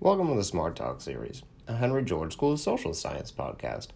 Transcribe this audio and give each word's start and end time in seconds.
Welcome 0.00 0.28
to 0.28 0.36
the 0.36 0.44
Smart 0.44 0.76
Talk 0.76 1.00
series, 1.00 1.42
a 1.66 1.74
Henry 1.74 2.04
George 2.04 2.34
School 2.34 2.52
of 2.52 2.60
Social 2.60 2.94
Science 2.94 3.32
podcast. 3.32 3.88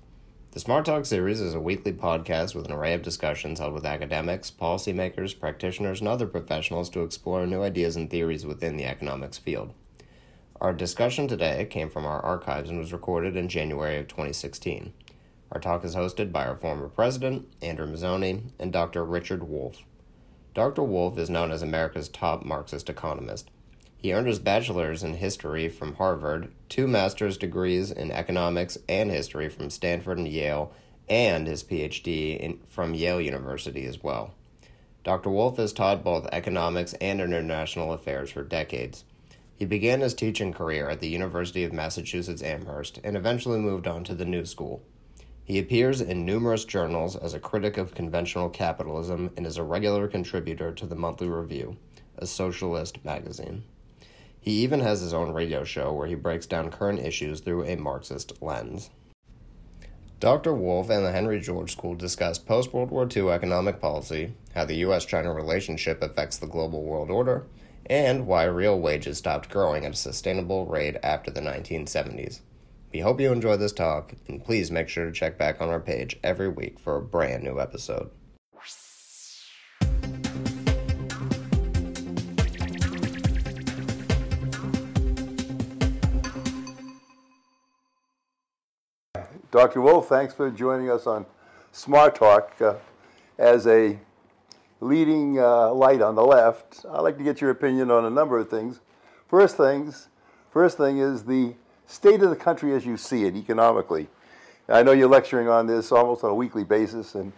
The 0.51 0.59
Smart 0.59 0.85
Talk 0.85 1.07
series 1.07 1.41
is 1.41 1.55
a 1.55 1.61
weekly 1.61 1.93
podcast 1.93 2.57
with 2.57 2.67
an 2.67 2.73
array 2.73 2.95
of 2.95 3.03
discussions 3.03 3.61
held 3.61 3.73
with 3.73 3.87
academics, 3.87 4.51
policymakers, 4.51 5.39
practitioners, 5.39 6.01
and 6.01 6.09
other 6.09 6.27
professionals 6.27 6.91
to 6.91 7.05
explore 7.05 7.47
new 7.47 7.63
ideas 7.63 7.95
and 7.95 8.11
theories 8.11 8.45
within 8.45 8.77
the 8.77 8.85
economics 8.85 9.39
field. 9.39 9.75
Our 10.61 10.73
discussion 10.73 11.29
today 11.29 11.69
came 11.71 11.89
from 11.89 12.05
our 12.05 12.21
archives 12.21 12.69
and 12.69 12.81
was 12.81 12.93
recorded 12.93 13.37
in 13.37 13.49
January 13.49 13.97
of 13.99 14.09
2016. 14.09 14.93
Our 15.53 15.61
talk 15.61 15.85
is 15.85 15.95
hosted 15.95 16.33
by 16.33 16.47
our 16.47 16.57
former 16.57 16.89
president, 16.89 17.47
Andrew 17.63 17.87
Mazzoni, 17.87 18.51
and 18.59 18.73
Dr. 18.73 19.05
Richard 19.05 19.45
Wolff. 19.45 19.85
Dr. 20.53 20.83
Wolff 20.83 21.17
is 21.17 21.31
known 21.31 21.53
as 21.53 21.63
America's 21.63 22.09
top 22.09 22.45
Marxist 22.45 22.91
economist. 22.91 23.53
He 24.03 24.13
earned 24.13 24.27
his 24.27 24.41
bachelor's 24.41 25.05
in 25.05 25.15
history 25.15 25.69
from 25.69 25.95
Harvard, 25.95 26.51
two 26.69 26.89
master's 26.89 27.39
degrees 27.39 27.93
in 27.93 28.11
economics 28.11 28.77
and 28.89 29.13
history 29.13 29.49
from 29.49 29.71
Stanford 29.71 30.19
and 30.19 30.27
Yale, 30.27 30.73
and 31.09 31.47
his 31.47 31.63
PhD 31.63 32.37
in, 32.37 32.59
from 32.69 32.95
Yale 32.95 33.21
University 33.21 33.87
as 33.87 34.03
well. 34.03 34.35
Dr. 35.05 35.31
Wolff 35.31 35.57
has 35.57 35.73
taught 35.73 36.03
both 36.03 36.29
economics 36.33 36.95
and 36.95 37.21
international 37.21 37.93
affairs 37.93 38.33
for 38.33 38.43
decades. 38.43 39.05
He 39.55 39.65
began 39.67 40.01
his 40.01 40.15
teaching 40.15 40.53
career 40.53 40.91
at 40.91 40.99
the 40.99 41.09
University 41.09 41.63
of 41.63 41.73
Massachusetts 41.73 42.43
Amherst 42.43 42.99
and 43.05 43.17
eventually 43.17 43.61
moved 43.61 43.87
on 43.87 44.03
to 44.03 44.17
the 44.17 44.25
New 44.25 44.45
School. 44.45 44.83
He 45.45 45.61
appears 45.61 46.01
in 46.01 46.27
numerous 46.27 46.65
journals 46.65 47.15
as 47.15 47.35
a 47.35 47.41
critic 47.41 47.79
of 47.79 47.95
conventional 47.95 48.49
capitalism 48.49 49.31
and 49.37 49.47
is 49.47 49.59
a 49.59 49.63
regular 49.63 50.09
contributor 50.09 50.73
to 50.73 50.87
the 50.87 50.97
Monthly 50.97 51.29
Review, 51.29 51.77
a 52.19 52.27
socialist 52.27 53.05
magazine. 53.05 53.63
He 54.43 54.51
even 54.65 54.81
has 54.81 55.01
his 55.01 55.15
own 55.15 55.33
radio 55.33 55.63
show 55.63 55.93
where 55.93 56.09
he 56.09 56.17
breaks 56.17 56.47
down 56.47 56.73
current 56.73 56.99
issues 56.99 57.41
through 57.41 57.63
a 57.63 57.77
Marxist 57.77 58.43
lens. 58.43 58.91
Dr. 60.19 60.53
Wolff 60.53 60.91
and 60.91 61.05
the 61.05 61.13
Henry 61.13 61.41
George 61.41 61.71
School 61.73 61.95
discuss 61.95 62.39
post 62.39 62.73
World 62.73 62.91
War 62.91 63.09
II 63.09 63.31
economic 63.31 63.81
policy, 63.81 64.35
how 64.55 64.65
the 64.65 64.77
U.S. 64.79 65.05
China 65.05 65.33
relationship 65.33 66.03
affects 66.03 66.39
the 66.39 66.49
global 66.49 66.83
world 66.83 67.09
order, 67.09 67.47
and 67.87 68.27
why 68.27 68.43
real 68.45 68.79
wages 68.79 69.19
stopped 69.19 69.49
growing 69.49 69.85
at 69.85 69.93
a 69.93 69.97
sustainable 69.97 70.67
rate 70.67 70.97
after 71.05 71.31
the 71.31 71.41
1970s. 71.41 72.41
We 72.93 73.01
hope 73.01 73.21
you 73.21 73.31
enjoy 73.31 73.57
this 73.59 73.73
talk, 73.73 74.15
and 74.27 74.45
please 74.45 74.73
make 74.73 74.89
sure 74.89 75.07
to 75.07 75.13
check 75.13 75.39
back 75.39 75.61
on 75.61 75.69
our 75.69 75.81
page 75.81 76.19
every 76.25 76.49
week 76.49 76.81
for 76.81 76.97
a 76.97 77.03
brand 77.03 77.45
new 77.45 77.61
episode. 77.61 78.11
Dr. 89.53 89.83
Wolff, 89.83 90.09
thanks 90.09 90.33
for 90.33 90.51
joining 90.51 90.91
us 90.91 91.07
on 91.07 91.27
Smart 91.73 92.15
Talk. 92.15 92.55
Uh, 92.59 92.77
as 93.37 93.67
a 93.67 93.99
leading 94.81 95.39
uh, 95.39 95.71
light 95.75 96.01
on 96.01 96.15
the 96.15 96.25
left, 96.25 96.87
I'd 96.91 97.01
like 97.01 97.19
to 97.19 97.23
get 97.23 97.43
your 97.43 97.51
opinion 97.51 97.91
on 97.91 98.07
a 98.07 98.11
number 98.11 98.39
of 98.39 98.49
things. 98.49 98.81
First 99.29 99.59
things, 99.59 100.09
first 100.51 100.79
thing 100.79 100.97
is 100.97 101.25
the 101.25 101.53
state 101.87 102.23
of 102.23 102.31
the 102.31 102.37
country 102.37 102.75
as 102.75 102.87
you 102.87 102.97
see 102.97 103.25
it 103.25 103.37
economically. 103.37 104.09
I 104.71 104.83
know 104.83 104.93
you're 104.93 105.07
lecturing 105.07 105.51
on 105.51 105.67
this 105.67 105.93
almost 105.93 106.25
on 106.25 106.31
a 106.31 106.35
weekly 106.35 106.65
basis, 106.65 107.15
and 107.15 107.31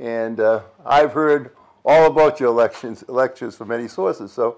and 0.00 0.40
uh, 0.40 0.62
I've 0.84 1.12
heard 1.12 1.54
all 1.84 2.08
about 2.08 2.40
your 2.40 2.50
lectures, 2.50 3.04
lectures 3.08 3.54
from 3.54 3.68
many 3.68 3.86
sources. 3.86 4.32
So, 4.32 4.56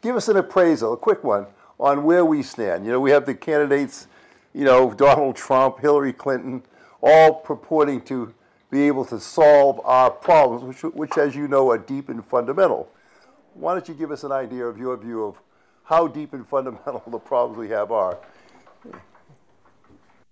give 0.00 0.16
us 0.16 0.28
an 0.28 0.38
appraisal, 0.38 0.94
a 0.94 0.96
quick 0.96 1.22
one, 1.22 1.44
on 1.78 2.04
where 2.04 2.24
we 2.24 2.42
stand. 2.42 2.86
You 2.86 2.92
know, 2.92 3.00
we 3.00 3.10
have 3.10 3.26
the 3.26 3.34
candidates 3.34 4.06
you 4.52 4.64
know, 4.64 4.92
Donald 4.92 5.36
Trump, 5.36 5.80
Hillary 5.80 6.12
Clinton, 6.12 6.62
all 7.02 7.34
purporting 7.34 8.00
to 8.02 8.34
be 8.70 8.82
able 8.82 9.04
to 9.06 9.18
solve 9.18 9.80
our 9.84 10.10
problems, 10.10 10.82
which, 10.82 10.94
which, 10.94 11.18
as 11.18 11.34
you 11.34 11.48
know, 11.48 11.70
are 11.70 11.78
deep 11.78 12.08
and 12.08 12.24
fundamental. 12.24 12.88
Why 13.54 13.74
don't 13.74 13.88
you 13.88 13.94
give 13.94 14.10
us 14.10 14.22
an 14.24 14.32
idea 14.32 14.64
of 14.64 14.78
your 14.78 14.96
view 14.96 15.24
of 15.24 15.40
how 15.84 16.06
deep 16.06 16.32
and 16.32 16.46
fundamental 16.46 17.02
the 17.06 17.18
problems 17.18 17.58
we 17.58 17.68
have 17.70 17.90
are? 17.90 18.18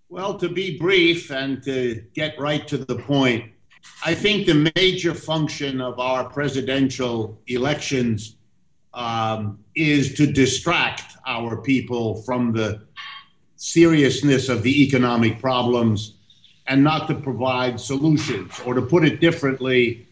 Well, 0.08 0.38
to 0.38 0.48
be 0.48 0.78
brief 0.78 1.30
and 1.30 1.62
to 1.64 2.02
get 2.14 2.38
right 2.38 2.66
to 2.68 2.78
the 2.78 2.96
point, 2.96 3.50
I 4.04 4.14
think 4.14 4.46
the 4.46 4.72
major 4.76 5.14
function 5.14 5.80
of 5.80 5.98
our 5.98 6.28
presidential 6.28 7.40
elections 7.46 8.36
um, 8.94 9.58
is 9.74 10.14
to 10.14 10.26
distract 10.26 11.16
our 11.26 11.60
people 11.60 12.22
from 12.22 12.52
the 12.52 12.86
seriousness 13.58 14.48
of 14.48 14.62
the 14.62 14.82
economic 14.82 15.40
problems 15.40 16.14
and 16.68 16.82
not 16.82 17.08
to 17.08 17.14
provide 17.14 17.78
solutions. 17.78 18.52
Or 18.64 18.72
to 18.74 18.82
put 18.82 19.04
it 19.04 19.20
differently, 19.20 20.06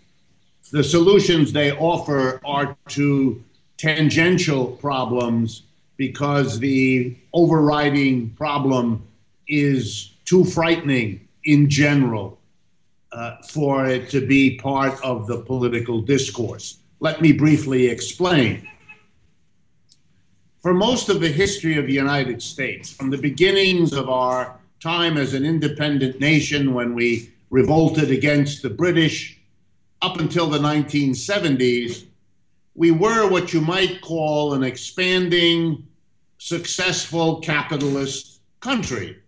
the 0.73 0.83
solutions 0.83 1.53
they 1.53 1.73
offer 1.73 2.41
are 2.45 2.77
to 2.89 3.43
tangential 3.79 4.67
problems 4.67 5.63
because 5.97 6.59
the 6.59 7.17
overriding 7.33 8.31
problem 8.31 9.07
is 9.49 10.11
too 10.25 10.45
frightening 10.45 11.27
in 11.45 11.71
general 11.71 12.39
uh, 13.13 13.37
for 13.49 13.87
it 13.87 14.11
to 14.11 14.27
be 14.27 14.59
part 14.59 15.01
of 15.05 15.27
the 15.27 15.39
political 15.39 16.01
discourse. 16.01 16.79
Let 16.99 17.23
me 17.23 17.33
briefly 17.33 17.87
explain 17.87 18.67
for 20.67 20.75
most 20.75 21.09
of 21.09 21.21
the 21.21 21.29
history 21.29 21.79
of 21.79 21.87
the 21.87 21.93
United 21.93 22.43
States, 22.43 22.91
from 22.91 23.09
the 23.09 23.17
beginnings 23.17 23.93
of 23.93 24.09
our 24.09 24.59
time 24.81 25.17
as 25.17 25.33
an 25.33 25.45
independent 25.45 26.19
nation 26.19 26.75
when 26.75 26.93
we 26.93 27.31
revolted 27.51 28.11
against 28.11 28.63
the 28.63 28.69
British 28.69 29.39
up 30.03 30.19
until 30.19 30.49
the 30.49 30.59
1970s, 30.59 32.07
we 32.75 32.91
were 32.91 33.31
what 33.31 33.53
you 33.53 33.61
might 33.61 34.01
call 34.01 34.55
an 34.55 34.65
expanding, 34.65 35.87
successful 36.39 37.41
capitalist 37.41 38.41
country. 38.59 39.19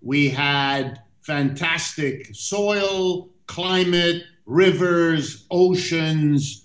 We 0.00 0.30
had 0.30 1.02
fantastic 1.20 2.30
soil, 2.34 3.28
climate, 3.46 4.22
rivers, 4.46 5.44
oceans, 5.50 6.64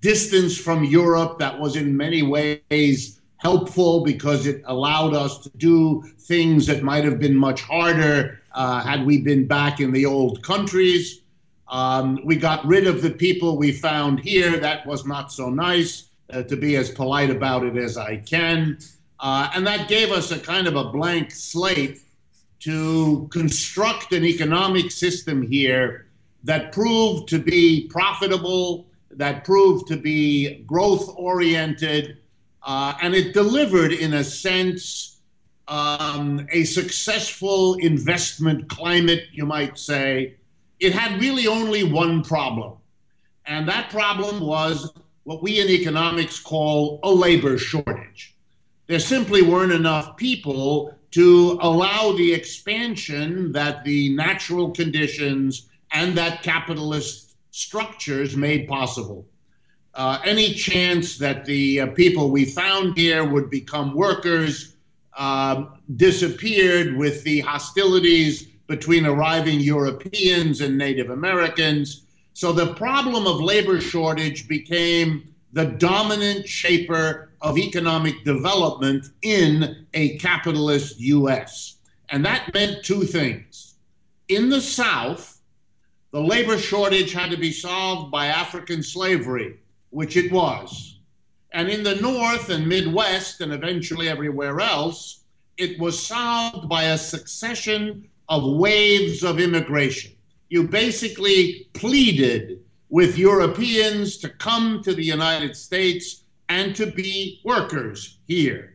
distance 0.00 0.56
from 0.56 0.84
Europe 0.84 1.40
that 1.40 1.58
was 1.58 1.74
in 1.74 1.96
many 1.96 2.22
ways 2.22 3.20
helpful 3.44 4.02
because 4.02 4.46
it 4.46 4.62
allowed 4.64 5.14
us 5.14 5.38
to 5.38 5.50
do 5.58 6.02
things 6.20 6.66
that 6.66 6.82
might 6.82 7.04
have 7.04 7.20
been 7.20 7.36
much 7.36 7.60
harder 7.60 8.40
uh, 8.52 8.80
had 8.82 9.04
we 9.04 9.20
been 9.20 9.46
back 9.46 9.80
in 9.80 9.92
the 9.92 10.06
old 10.06 10.42
countries. 10.42 11.20
Um, 11.68 12.18
we 12.24 12.36
got 12.36 12.64
rid 12.64 12.86
of 12.86 13.02
the 13.02 13.10
people 13.10 13.58
we 13.58 13.70
found 13.70 14.18
here. 14.20 14.56
That 14.56 14.86
was 14.86 15.04
not 15.04 15.30
so 15.30 15.50
nice, 15.50 16.08
uh, 16.30 16.42
to 16.44 16.56
be 16.56 16.76
as 16.76 16.90
polite 16.90 17.28
about 17.28 17.64
it 17.64 17.76
as 17.76 17.98
I 17.98 18.16
can. 18.16 18.78
Uh, 19.20 19.50
and 19.54 19.66
that 19.66 19.88
gave 19.88 20.10
us 20.10 20.30
a 20.30 20.38
kind 20.38 20.66
of 20.66 20.76
a 20.76 20.84
blank 20.84 21.30
slate 21.30 22.00
to 22.60 23.28
construct 23.30 24.12
an 24.14 24.24
economic 24.24 24.90
system 24.90 25.42
here 25.42 26.06
that 26.44 26.72
proved 26.72 27.28
to 27.28 27.38
be 27.38 27.88
profitable, 27.88 28.86
that 29.10 29.44
proved 29.44 29.86
to 29.88 29.98
be 29.98 30.62
growth 30.66 31.14
oriented, 31.16 32.18
uh, 32.64 32.94
and 33.02 33.14
it 33.14 33.34
delivered, 33.34 33.92
in 33.92 34.14
a 34.14 34.24
sense, 34.24 35.20
um, 35.68 36.46
a 36.50 36.64
successful 36.64 37.74
investment 37.74 38.68
climate, 38.68 39.24
you 39.32 39.44
might 39.44 39.78
say. 39.78 40.36
It 40.80 40.92
had 40.92 41.20
really 41.20 41.46
only 41.46 41.84
one 41.84 42.24
problem, 42.24 42.78
and 43.46 43.68
that 43.68 43.90
problem 43.90 44.40
was 44.40 44.92
what 45.24 45.42
we 45.42 45.60
in 45.60 45.68
economics 45.68 46.40
call 46.40 47.00
a 47.02 47.10
labor 47.10 47.58
shortage. 47.58 48.34
There 48.86 48.98
simply 48.98 49.42
weren't 49.42 49.72
enough 49.72 50.16
people 50.16 50.94
to 51.12 51.58
allow 51.62 52.12
the 52.12 52.32
expansion 52.32 53.52
that 53.52 53.84
the 53.84 54.14
natural 54.16 54.70
conditions 54.70 55.68
and 55.92 56.16
that 56.18 56.42
capitalist 56.42 57.36
structures 57.50 58.36
made 58.36 58.68
possible 58.68 59.26
uh, 59.94 60.18
any 60.24 60.52
chance 60.52 61.16
that 61.18 61.44
the 61.44 61.80
uh, 61.80 61.86
people 61.88 62.30
we 62.30 62.44
found 62.44 62.96
here 62.98 63.24
would 63.24 63.48
become 63.48 63.94
workers 63.94 64.74
uh, 65.16 65.66
disappeared 65.96 66.96
with 66.96 67.22
the 67.22 67.40
hostilities 67.40 68.44
between 68.66 69.06
arriving 69.06 69.60
Europeans 69.60 70.60
and 70.60 70.76
Native 70.76 71.10
Americans. 71.10 72.06
So 72.32 72.52
the 72.52 72.74
problem 72.74 73.26
of 73.26 73.40
labor 73.40 73.80
shortage 73.80 74.48
became 74.48 75.32
the 75.52 75.66
dominant 75.66 76.48
shaper 76.48 77.30
of 77.40 77.58
economic 77.58 78.24
development 78.24 79.10
in 79.22 79.86
a 79.94 80.16
capitalist 80.18 80.98
US. 80.98 81.76
And 82.08 82.24
that 82.24 82.52
meant 82.52 82.84
two 82.84 83.04
things. 83.04 83.74
In 84.28 84.48
the 84.48 84.60
South, 84.60 85.40
the 86.10 86.20
labor 86.20 86.58
shortage 86.58 87.12
had 87.12 87.30
to 87.30 87.36
be 87.36 87.52
solved 87.52 88.10
by 88.10 88.26
African 88.26 88.82
slavery 88.82 89.58
which 89.94 90.16
it 90.16 90.32
was. 90.32 90.98
And 91.52 91.68
in 91.68 91.84
the 91.84 91.94
North 91.94 92.50
and 92.50 92.66
Midwest, 92.66 93.40
and 93.40 93.52
eventually 93.52 94.08
everywhere 94.08 94.60
else, 94.60 95.20
it 95.56 95.78
was 95.78 96.04
solved 96.04 96.68
by 96.68 96.82
a 96.82 96.98
succession 96.98 98.08
of 98.28 98.42
waves 98.44 99.22
of 99.22 99.38
immigration. 99.38 100.10
You 100.48 100.66
basically 100.66 101.68
pleaded 101.74 102.58
with 102.88 103.16
Europeans 103.16 104.16
to 104.18 104.30
come 104.30 104.82
to 104.82 104.94
the 104.94 105.04
United 105.04 105.56
States 105.56 106.24
and 106.48 106.74
to 106.74 106.86
be 106.86 107.40
workers 107.44 108.18
here. 108.26 108.74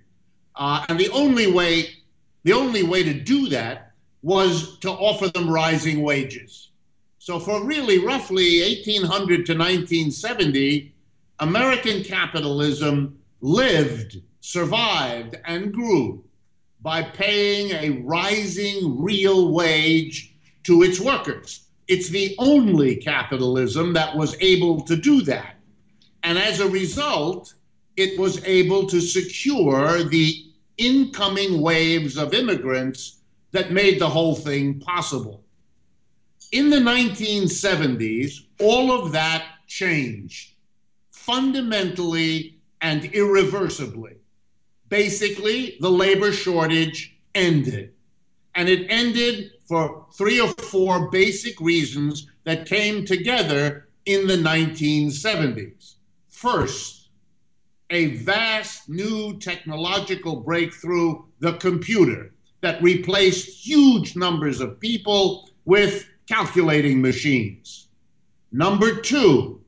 Uh, 0.56 0.86
and 0.88 0.98
the 0.98 1.10
only 1.10 1.52
way, 1.52 1.90
the 2.44 2.54
only 2.54 2.84
way 2.84 3.04
to 3.04 3.14
do 3.14 3.50
that 3.50 3.92
was 4.22 4.78
to 4.80 4.90
offer 4.90 5.28
them 5.28 5.50
rising 5.50 6.02
wages. 6.02 6.70
So 7.18 7.40
for 7.40 7.66
really 7.66 8.00
roughly 8.00 8.62
1800 8.62 9.46
to 9.48 9.54
1970, 9.54 10.94
American 11.42 12.04
capitalism 12.04 13.18
lived, 13.40 14.22
survived, 14.42 15.38
and 15.46 15.74
grew 15.74 16.22
by 16.82 17.02
paying 17.02 17.72
a 17.72 18.02
rising 18.02 19.02
real 19.02 19.54
wage 19.54 20.36
to 20.64 20.84
its 20.84 21.00
workers. 21.00 21.68
It's 21.88 22.10
the 22.10 22.36
only 22.40 22.98
capitalism 22.98 23.94
that 23.94 24.16
was 24.18 24.36
able 24.42 24.82
to 24.82 24.98
do 24.98 25.22
that. 25.22 25.56
And 26.24 26.38
as 26.38 26.60
a 26.60 26.68
result, 26.68 27.54
it 27.96 28.20
was 28.20 28.44
able 28.46 28.88
to 28.88 29.00
secure 29.00 30.04
the 30.04 30.46
incoming 30.78 31.62
waves 31.62 32.18
of 32.18 32.34
immigrants 32.34 33.22
that 33.52 33.72
made 33.72 34.00
the 34.00 34.10
whole 34.10 34.36
thing 34.36 34.80
possible. 34.82 35.44
In 36.52 36.70
the 36.70 36.78
1970s, 36.78 38.42
all 38.60 38.92
of 38.92 39.14
that 39.14 39.46
changed 39.68 40.54
fundamentally 41.20 42.58
and 42.82 43.06
irreversibly. 43.06 44.16
Basically, 44.88 45.78
the 45.82 45.92
labor 45.92 46.32
shortage 46.32 47.18
ended. 47.36 47.94
And 48.56 48.70
it 48.70 48.88
ended 48.90 49.52
for 49.68 50.08
three 50.18 50.40
or 50.40 50.48
four 50.48 51.10
basic 51.12 51.60
reasons 51.60 52.28
that 52.46 52.68
came 52.68 53.06
together 53.06 53.90
in 54.06 54.28
the 54.28 54.38
1970s. 54.38 55.96
First, 56.30 57.10
a 57.90 58.16
vast 58.16 58.90
new 58.90 59.38
technological 59.40 60.38
breakthrough, 60.38 61.24
the 61.40 61.54
computer, 61.54 62.34
that 62.62 62.82
replaced 62.82 63.68
huge 63.68 64.16
numbers 64.16 64.62
of 64.62 64.80
people 64.80 65.50
with 65.66 66.10
calculating 66.28 67.02
machines. 67.02 67.90
Number 68.52 68.96
two, 68.96 69.60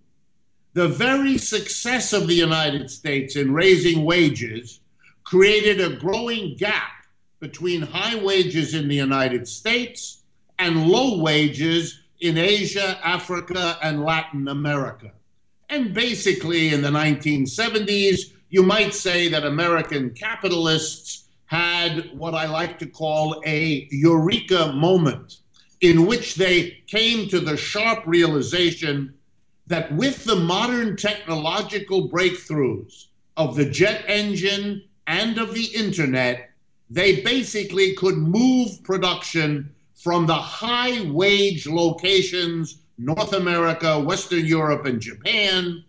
the 0.74 0.88
very 0.88 1.38
success 1.38 2.14
of 2.14 2.28
the 2.28 2.34
United 2.34 2.90
States 2.90 3.36
in 3.36 3.54
raising 3.54 4.06
wages 4.06 4.80
created 5.24 5.82
a 5.82 5.98
growing 5.98 6.56
gap 6.56 6.92
between 7.40 7.82
high 7.82 8.16
wages 8.16 8.74
in 8.74 8.88
the 8.88 8.96
United 8.96 9.48
States 9.48 10.24
and 10.60 10.88
low 10.88 11.22
wages 11.22 12.02
in 12.22 12.38
Asia, 12.38 13.00
Africa, 13.04 13.78
and 13.82 14.04
Latin 14.04 14.48
America. 14.48 15.12
And 15.70 15.94
basically, 15.94 16.74
in 16.74 16.82
the 16.82 16.90
1970s, 16.90 18.34
you 18.50 18.64
might 18.64 18.94
say 18.94 19.28
that 19.30 19.46
American 19.46 20.12
capitalists 20.12 21.30
had 21.46 22.12
what 22.18 22.34
I 22.34 22.48
like 22.48 22.78
to 22.80 22.86
call 22.86 23.42
a 23.46 23.88
eureka 23.92 24.72
moment 24.74 25.38
in 25.82 26.06
which 26.06 26.36
they 26.36 26.82
came 26.88 27.28
to 27.30 27.40
the 27.40 27.58
sharp 27.58 28.04
realization 28.06 29.14
that 29.72 29.92
with 29.94 30.26
the 30.26 30.36
modern 30.36 30.98
technological 30.98 32.10
breakthroughs 32.10 33.06
of 33.38 33.56
the 33.56 33.66
jet 33.66 34.04
engine 34.06 34.84
and 35.08 35.38
of 35.38 35.54
the 35.54 35.66
internet, 35.74 36.50
they 36.90 37.22
basically 37.22 37.94
could 37.94 38.18
move 38.18 38.84
production 38.84 39.74
from 39.96 40.26
the 40.26 40.36
high 40.36 41.10
wage 41.10 41.68
locations 41.68 42.80
North 42.98 43.32
America, 43.34 43.98
Western 43.98 44.46
Europe, 44.46 44.86
and 44.86 45.00
Japan, 45.00 45.84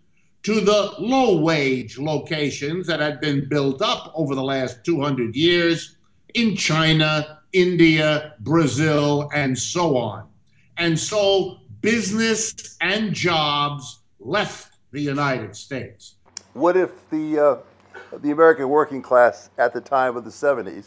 to 0.44 0.60
the 0.60 0.94
low 0.98 1.40
wage 1.40 1.98
locations 1.98 2.86
that 2.86 3.00
had 3.00 3.20
been 3.20 3.48
built 3.48 3.82
up 3.82 4.12
over 4.14 4.36
the 4.36 4.42
last 4.42 4.84
200 4.84 5.34
years 5.34 5.96
in 6.34 6.56
China, 6.56 7.40
India, 7.52 8.34
Brazil, 8.40 9.28
and 9.34 9.58
so 9.58 9.96
on. 9.96 10.28
And 10.78 10.98
so 10.98 11.58
business 11.82 12.76
and 12.80 13.12
jobs 13.12 13.98
left 14.18 14.78
the 14.92 15.00
United 15.00 15.54
States. 15.54 16.14
What 16.54 16.76
if 16.76 17.08
the, 17.10 17.38
uh, 17.38 18.16
the 18.18 18.30
American 18.30 18.68
working 18.68 19.02
class 19.02 19.50
at 19.58 19.74
the 19.74 19.80
time 19.80 20.16
of 20.16 20.24
the 20.24 20.30
70s 20.30 20.86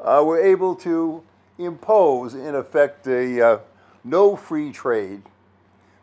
uh, 0.00 0.22
were 0.26 0.40
able 0.40 0.74
to 0.76 1.22
impose, 1.58 2.34
in 2.34 2.54
effect, 2.54 3.06
a 3.06 3.40
uh, 3.40 3.58
no 4.04 4.36
free 4.36 4.72
trade 4.72 5.22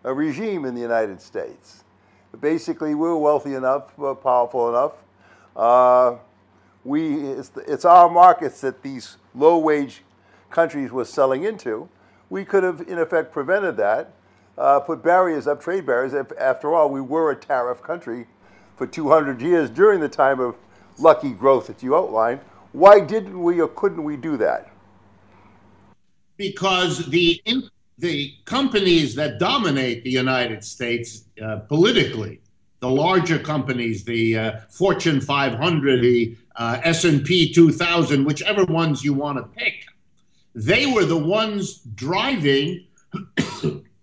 a 0.04 0.13
regime 0.13 0.66
in 0.66 0.75
the 0.75 0.81
United 0.81 1.21
States. 1.21 1.83
Basically, 2.39 2.95
we're 2.95 3.16
wealthy 3.16 3.54
enough, 3.54 3.98
uh, 4.00 4.13
powerful 4.13 4.69
enough. 4.69 4.94
Uh, 5.56 6.18
we, 6.83 7.21
it's, 7.30 7.51
it's 7.68 7.86
our 7.86 8.09
markets 8.09 8.62
that 8.62 8.81
these 8.81 9.18
low 9.33 9.57
wage 9.57 10.01
countries 10.50 10.92
were 10.92 11.06
selling 11.06 11.44
into. 11.44 11.88
We 12.33 12.45
could 12.45 12.63
have, 12.63 12.81
in 12.88 12.97
effect, 12.97 13.31
prevented 13.31 13.77
that, 13.77 14.12
uh, 14.57 14.80
put 14.80 15.03
barriers 15.03 15.45
up, 15.45 15.62
trade 15.62 15.85
barriers. 15.85 16.15
After 16.39 16.74
all, 16.74 16.89
we 16.89 17.00
were 17.00 17.30
a 17.30 17.35
tariff 17.35 17.83
country 17.83 18.25
for 18.75 18.88
200 18.88 19.39
years 19.39 19.69
during 19.69 20.00
the 20.00 20.09
time 20.09 20.39
of 20.39 20.56
lucky 20.97 21.30
growth 21.30 21.68
that 21.68 21.83
you 21.83 21.95
outlined. 21.95 22.39
Why 22.71 23.01
didn't 23.01 23.39
we 23.39 23.62
or 23.62 23.68
couldn't 23.68 24.03
we 24.03 24.18
do 24.18 24.35
that? 24.38 24.71
Because 26.35 27.06
the 27.06 27.39
the 28.00 28.33
companies 28.45 29.13
that 29.13 29.38
dominate 29.38 30.03
the 30.03 30.09
United 30.09 30.63
States 30.63 31.25
uh, 31.39 31.57
politically, 31.57 32.41
the 32.80 32.89
larger 32.89 33.38
companies, 33.38 34.06
the 34.06 34.38
uh, 34.39 34.59
Fortune 34.71 35.21
500, 35.21 36.01
the 36.01 36.35
uh, 36.56 36.80
S&P 36.83 37.53
2000, 37.53 38.25
whichever 38.25 38.65
ones 38.65 39.03
you 39.03 39.13
want 39.13 39.38
to 39.38 39.44
pick, 39.56 39.85
they 40.55 40.85
were 40.85 41.05
the 41.05 41.17
ones 41.17 41.79
driving, 41.95 42.85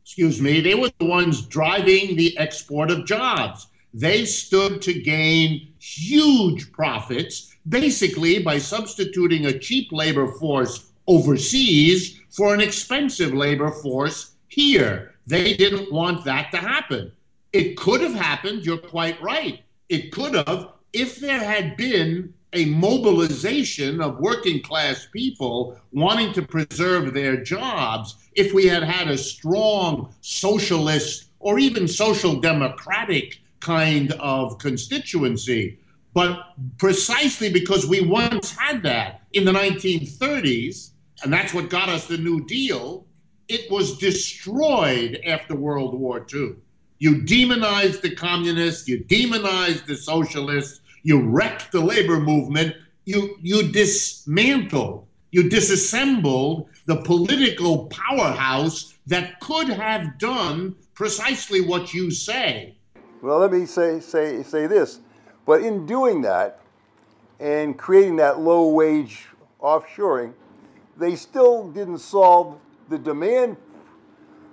excuse 0.03 0.41
me, 0.41 0.61
they 0.61 0.75
were 0.75 0.91
the 0.99 1.07
ones 1.07 1.43
driving 1.43 2.17
the 2.17 2.37
export 2.39 2.91
of 2.91 3.07
jobs. 3.07 3.69
They 3.93 4.25
stood 4.25 4.83
to 4.83 4.95
gain 4.95 5.73
huge 5.79 6.73
profits, 6.73 7.55
basically 7.69 8.43
by 8.43 8.59
substituting 8.59 9.47
a 9.47 9.59
cheap 9.59 9.89
labor 9.93 10.29
force 10.33 10.91
overseas 11.07 12.21
for 12.31 12.55
an 12.55 12.61
expensive 12.61 13.33
labor 13.33 13.71
force 13.71 14.33
here. 14.49 15.15
They 15.27 15.57
didn't 15.57 15.93
want 15.93 16.25
that 16.25 16.51
to 16.53 16.59
happen. 16.59 17.13
It 17.53 17.77
could 17.77 18.01
have 18.01 18.15
happened, 18.15 18.65
you're 18.65 18.79
quite 18.79 19.21
right. 19.21 19.61
It 19.89 20.13
could 20.13 20.35
have 20.35 20.69
if 20.93 21.17
there 21.17 21.39
had 21.43 21.77
been 21.77 22.35
a 22.53 22.65
mobilization 22.67 24.01
of 24.01 24.19
working 24.19 24.61
class 24.61 25.07
people 25.13 25.79
wanting 25.93 26.33
to 26.33 26.43
preserve 26.43 27.15
their 27.15 27.37
jobs, 27.37 28.17
if 28.35 28.53
we 28.53 28.67
had 28.67 28.83
had 28.83 29.09
a 29.09 29.19
strong 29.19 30.13
socialist 30.21 31.27
or 31.39 31.59
even 31.59 31.87
social 31.87 32.41
democratic 32.41 33.41
kind 33.61 34.13
of 34.13 34.59
constituency. 34.59 35.79
But 36.13 36.41
precisely 36.79 37.53
because 37.53 37.87
we 37.87 38.01
once 38.01 38.57
had 38.57 38.83
that 38.83 39.23
in 39.33 39.45
the 39.45 39.53
1930s, 39.53 40.91
and 41.23 41.33
that's 41.33 41.55
what 41.55 41.71
got 41.71 41.89
us 41.89 42.07
the 42.07 42.19
New 42.19 42.45
Deal, 42.47 43.07
it 43.49 43.71
was 43.71 43.99
destroyed 43.99 45.21
after 45.27 45.55
World 45.55 45.99
War 45.99 46.27
II. 46.33 46.55
You 46.99 47.23
demonized 47.23 48.03
the 48.03 48.15
communists, 48.15 48.89
you 48.89 48.99
demonized 49.05 49.87
the 49.87 49.97
socialists, 49.97 50.80
you 51.03 51.23
wrecked 51.23 51.73
the 51.73 51.81
labor 51.81 52.21
movement, 52.21 52.75
you, 53.05 53.37
you 53.41 53.71
dismantled, 53.71 55.07
you 55.31 55.49
disassembled 55.49 56.69
the 56.87 56.97
political 56.97 57.87
powerhouse 57.87 58.95
that 59.07 59.41
could 59.41 59.69
have 59.69 60.19
done 60.19 60.75
precisely 60.95 61.61
what 61.61 61.95
you 61.95 62.11
say. 62.11 62.77
Well, 63.23 63.39
let 63.39 63.53
me 63.53 63.67
say, 63.67 64.01
say, 64.01 64.43
say 64.43 64.67
this. 64.67 65.01
But 65.47 65.63
in 65.63 65.87
doing 65.87 66.23
that 66.23 66.61
and 67.39 67.77
creating 67.77 68.17
that 68.17 68.41
low 68.41 68.69
wage 68.69 69.27
offshoring, 69.61 70.33
they 70.97 71.17
still 71.17 71.71
didn't 71.71 71.99
solve 71.99 72.59
the 72.89 72.99
demand 72.99 73.57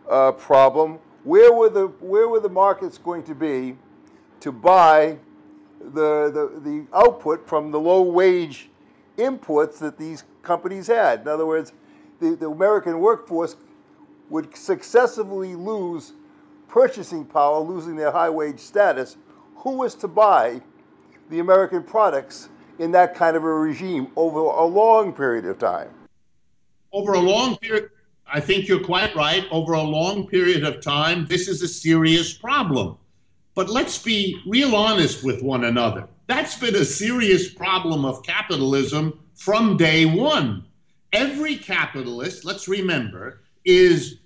uh, 0.10 0.32
problem. 0.34 1.00
Where 1.24 1.51
were 1.51 1.70
the 1.70 1.88
where 2.00 2.30
were 2.30 2.39
the 2.39 2.50
markets 2.50 2.98
going 2.98 3.24
to 3.24 3.36
be 3.36 3.77
to 4.39 4.51
buy 4.51 5.18
the, 5.94 6.32
the 6.32 6.60
the 6.60 6.88
output 6.94 7.48
from 7.48 7.72
the 7.72 7.79
low 7.79 8.01
wage 8.01 8.70
inputs 9.17 9.79
that 9.79 9.98
these 9.98 10.24
companies 10.44 10.88
had? 10.88 11.22
In 11.22 11.27
other 11.27 11.46
words, 11.46 11.74
the, 12.20 12.36
the 12.36 12.50
American 12.50 13.00
workforce 13.00 13.56
would 14.29 14.56
successively 14.56 15.56
lose 15.56 16.13
purchasing 16.67 17.25
power, 17.25 17.60
losing 17.60 17.96
their 17.96 18.12
high 18.12 18.29
wage 18.29 18.60
status. 18.60 19.17
Who 19.58 19.72
was 19.72 19.96
to 19.96 20.08
buy 20.08 20.62
the 21.29 21.39
American 21.39 21.84
products 21.84 22.50
in 22.79 22.91
that 22.91 23.15
kind 23.15 23.36
of 23.36 23.44
a 23.44 23.53
regime 23.53 24.12
over 24.15 24.39
a 24.39 24.65
long 24.65 25.13
period 25.13 25.46
of 25.46 25.58
time? 25.58 25.89
Over 26.91 27.13
a 27.13 27.20
long 27.20 27.58
period, 27.58 27.89
I 28.32 28.39
think 28.39 28.67
you're 28.67 28.84
quite 28.84 29.15
right. 29.15 29.46
Over 29.51 29.74
a 29.74 29.82
long 29.82 30.27
period 30.27 30.63
of 30.63 30.82
time, 30.82 31.25
this 31.25 31.48
is 31.48 31.62
a 31.62 31.67
serious 31.67 32.34
problem. 32.34 32.98
But 33.57 33.71
let's 33.71 33.97
be 33.97 34.39
real 34.45 34.75
honest 34.75 35.23
with 35.23 35.41
one 35.41 35.63
another. 35.63 36.07
That's 36.27 36.59
been 36.59 36.75
a 36.75 36.85
serious 36.85 37.51
problem 37.51 38.05
of 38.05 38.21
capitalism 38.21 39.19
from 39.33 39.77
day 39.77 40.05
one. 40.05 40.67
Every 41.11 41.55
capitalist, 41.55 42.45
let's 42.45 42.67
remember, 42.67 43.41
is 43.65 44.19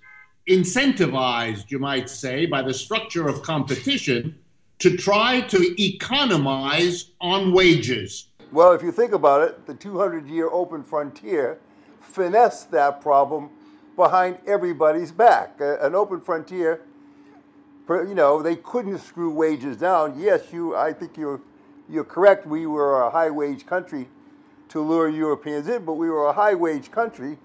incentivized, 0.49 1.71
you 1.71 1.79
might 1.79 2.09
say, 2.09 2.45
by 2.45 2.61
the 2.61 2.73
structure 2.73 3.29
of 3.29 3.41
competition 3.41 4.37
to 4.79 4.97
try 4.97 5.39
to 5.39 5.81
economize 5.81 7.11
on 7.21 7.53
wages. 7.53 8.27
Well, 8.51 8.73
if 8.73 8.83
you 8.83 8.91
think 8.91 9.13
about 9.13 9.43
it, 9.43 9.65
the 9.65 9.75
200 9.75 10.27
year 10.27 10.49
open 10.51 10.83
frontier 10.83 11.57
finessed 12.01 12.69
that 12.71 12.99
problem 12.99 13.49
behind 13.95 14.39
everybody's 14.45 15.13
back. 15.13 15.55
An 15.61 15.95
open 15.95 16.19
frontier, 16.19 16.81
you 18.07 18.15
know, 18.15 18.41
they 18.41 18.55
couldn't 18.55 18.99
screw 18.99 19.31
wages 19.31 19.77
down. 19.77 20.19
Yes, 20.19 20.51
you, 20.51 20.75
I 20.75 20.93
think 20.93 21.17
you're, 21.17 21.41
you're 21.89 22.03
correct. 22.03 22.45
We 22.45 22.65
were 22.65 23.03
a 23.03 23.09
high 23.09 23.29
wage 23.29 23.65
country 23.65 24.07
to 24.69 24.81
lure 24.81 25.09
Europeans 25.09 25.67
in, 25.67 25.83
but 25.85 25.93
we 25.93 26.09
were 26.09 26.27
a 26.27 26.33
high 26.33 26.55
wage 26.55 26.91
country 26.91 27.37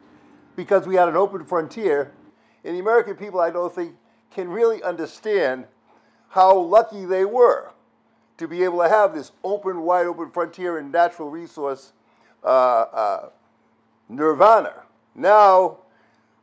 because 0.54 0.86
we 0.86 0.94
had 0.94 1.08
an 1.08 1.16
open 1.16 1.44
frontier. 1.44 2.12
And 2.64 2.74
the 2.74 2.80
American 2.80 3.14
people, 3.14 3.40
I 3.40 3.50
don't 3.50 3.74
think, 3.74 3.94
can 4.30 4.48
really 4.48 4.82
understand 4.82 5.66
how 6.28 6.56
lucky 6.56 7.04
they 7.04 7.24
were 7.24 7.70
to 8.38 8.46
be 8.46 8.62
able 8.64 8.82
to 8.82 8.88
have 8.88 9.14
this 9.14 9.32
open, 9.42 9.80
wide 9.82 10.06
open 10.06 10.30
frontier 10.30 10.78
and 10.78 10.92
natural 10.92 11.30
resource 11.30 11.92
uh, 12.44 12.46
uh, 12.46 13.28
nirvana. 14.08 14.74
Now, 15.14 15.78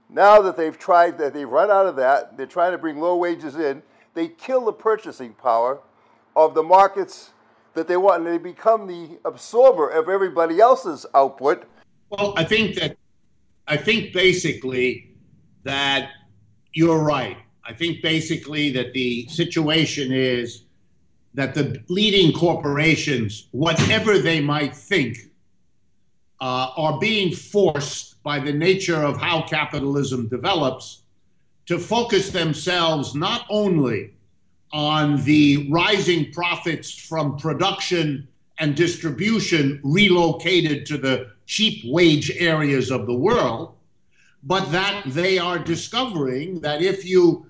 now 0.09 0.41
that 0.41 0.57
they've 0.57 0.77
tried 0.77 1.17
that, 1.19 1.33
they've 1.33 1.49
run 1.49 1.71
out 1.71 1.85
of 1.85 1.95
that, 1.97 2.37
they're 2.37 2.45
trying 2.45 2.71
to 2.71 2.77
bring 2.77 2.99
low 2.99 3.15
wages 3.15 3.55
in, 3.55 3.81
they 4.13 4.27
kill 4.27 4.65
the 4.65 4.73
purchasing 4.73 5.33
power 5.33 5.81
of 6.35 6.53
the 6.53 6.63
markets 6.63 7.31
that 7.73 7.87
they 7.87 7.97
want, 7.97 8.25
and 8.25 8.33
they 8.33 8.37
become 8.37 8.87
the 8.87 9.19
absorber 9.25 9.89
of 9.89 10.09
everybody 10.09 10.59
else's 10.59 11.05
output. 11.13 11.67
Well, 12.09 12.33
I 12.37 12.43
think 12.43 12.75
that, 12.75 12.97
I 13.67 13.77
think 13.77 14.13
basically 14.13 15.15
that 15.63 16.11
you're 16.73 17.03
right. 17.03 17.37
I 17.65 17.73
think 17.73 18.01
basically 18.01 18.71
that 18.71 18.93
the 18.93 19.27
situation 19.27 20.11
is 20.11 20.65
that 21.33 21.55
the 21.55 21.81
leading 21.87 22.31
corporations, 22.33 23.47
whatever 23.51 24.19
they 24.19 24.41
might 24.41 24.75
think, 24.75 25.17
uh, 26.41 26.71
are 26.75 26.99
being 26.99 27.33
forced 27.33 28.21
by 28.21 28.37
the 28.37 28.51
nature 28.51 29.01
of 29.01 29.17
how 29.17 29.41
capitalism 29.43 30.27
develops 30.27 31.02
to 31.65 31.79
focus 31.79 32.29
themselves 32.29 33.15
not 33.15 33.45
only 33.49 34.13
on 34.71 35.23
the 35.23 35.69
rising 35.71 36.31
profits 36.31 36.91
from 36.91 37.37
production 37.37 38.27
and 38.59 38.75
distribution 38.75 39.79
relocated 39.83 40.85
to 40.85 40.97
the 40.97 41.31
cheap 41.45 41.83
wage 41.85 42.31
areas 42.37 42.91
of 42.91 43.05
the 43.05 43.13
world, 43.13 43.75
but 44.43 44.71
that 44.71 45.03
they 45.07 45.37
are 45.37 45.59
discovering 45.59 46.59
that 46.61 46.81
if 46.81 47.05
you 47.05 47.45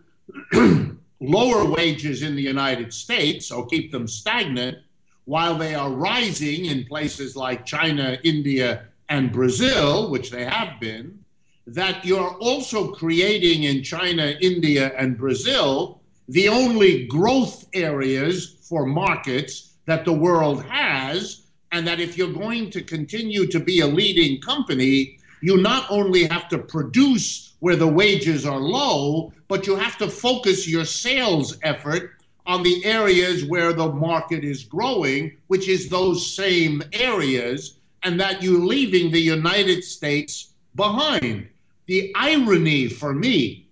lower 1.19 1.65
wages 1.65 2.21
in 2.21 2.35
the 2.35 2.41
United 2.41 2.93
States 2.93 3.51
or 3.51 3.65
keep 3.65 3.91
them 3.91 4.07
stagnant, 4.07 4.77
while 5.25 5.57
they 5.57 5.73
are 5.73 5.89
rising 5.89 6.65
in 6.65 6.85
places 6.85 7.35
like 7.35 7.65
China, 7.65 8.17
India, 8.23 8.85
and 9.09 9.31
Brazil, 9.31 10.09
which 10.09 10.29
they 10.29 10.43
have 10.43 10.79
been, 10.79 11.22
that 11.67 12.05
you're 12.05 12.35
also 12.39 12.91
creating 12.91 13.63
in 13.63 13.83
China, 13.83 14.33
India, 14.41 14.93
and 14.97 15.17
Brazil 15.17 16.01
the 16.27 16.47
only 16.47 17.05
growth 17.07 17.67
areas 17.73 18.57
for 18.61 18.85
markets 18.85 19.73
that 19.85 20.05
the 20.05 20.13
world 20.13 20.63
has. 20.63 21.41
And 21.71 21.87
that 21.87 21.99
if 21.99 22.17
you're 22.17 22.31
going 22.31 22.69
to 22.71 22.81
continue 22.81 23.47
to 23.47 23.59
be 23.59 23.79
a 23.79 23.87
leading 23.87 24.39
company, 24.41 25.17
you 25.41 25.57
not 25.57 25.89
only 25.89 26.25
have 26.25 26.47
to 26.49 26.59
produce 26.59 27.53
where 27.59 27.75
the 27.75 27.87
wages 27.87 28.45
are 28.45 28.59
low, 28.59 29.33
but 29.47 29.65
you 29.65 29.75
have 29.75 29.97
to 29.97 30.09
focus 30.09 30.67
your 30.67 30.85
sales 30.85 31.57
effort 31.63 32.11
on 32.45 32.61
the 32.61 32.85
areas 32.85 33.45
where 33.45 33.73
the 33.73 33.91
market 33.91 34.43
is 34.43 34.63
growing, 34.63 35.35
which 35.47 35.67
is 35.67 35.89
those 35.89 36.35
same 36.35 36.83
areas, 36.93 37.79
and 38.03 38.19
that 38.19 38.43
you're 38.43 38.59
leaving 38.59 39.11
the 39.11 39.19
United 39.19 39.83
States 39.83 40.53
behind. 40.75 41.47
The 41.85 42.13
irony 42.15 42.87
for 42.87 43.13
me 43.13 43.63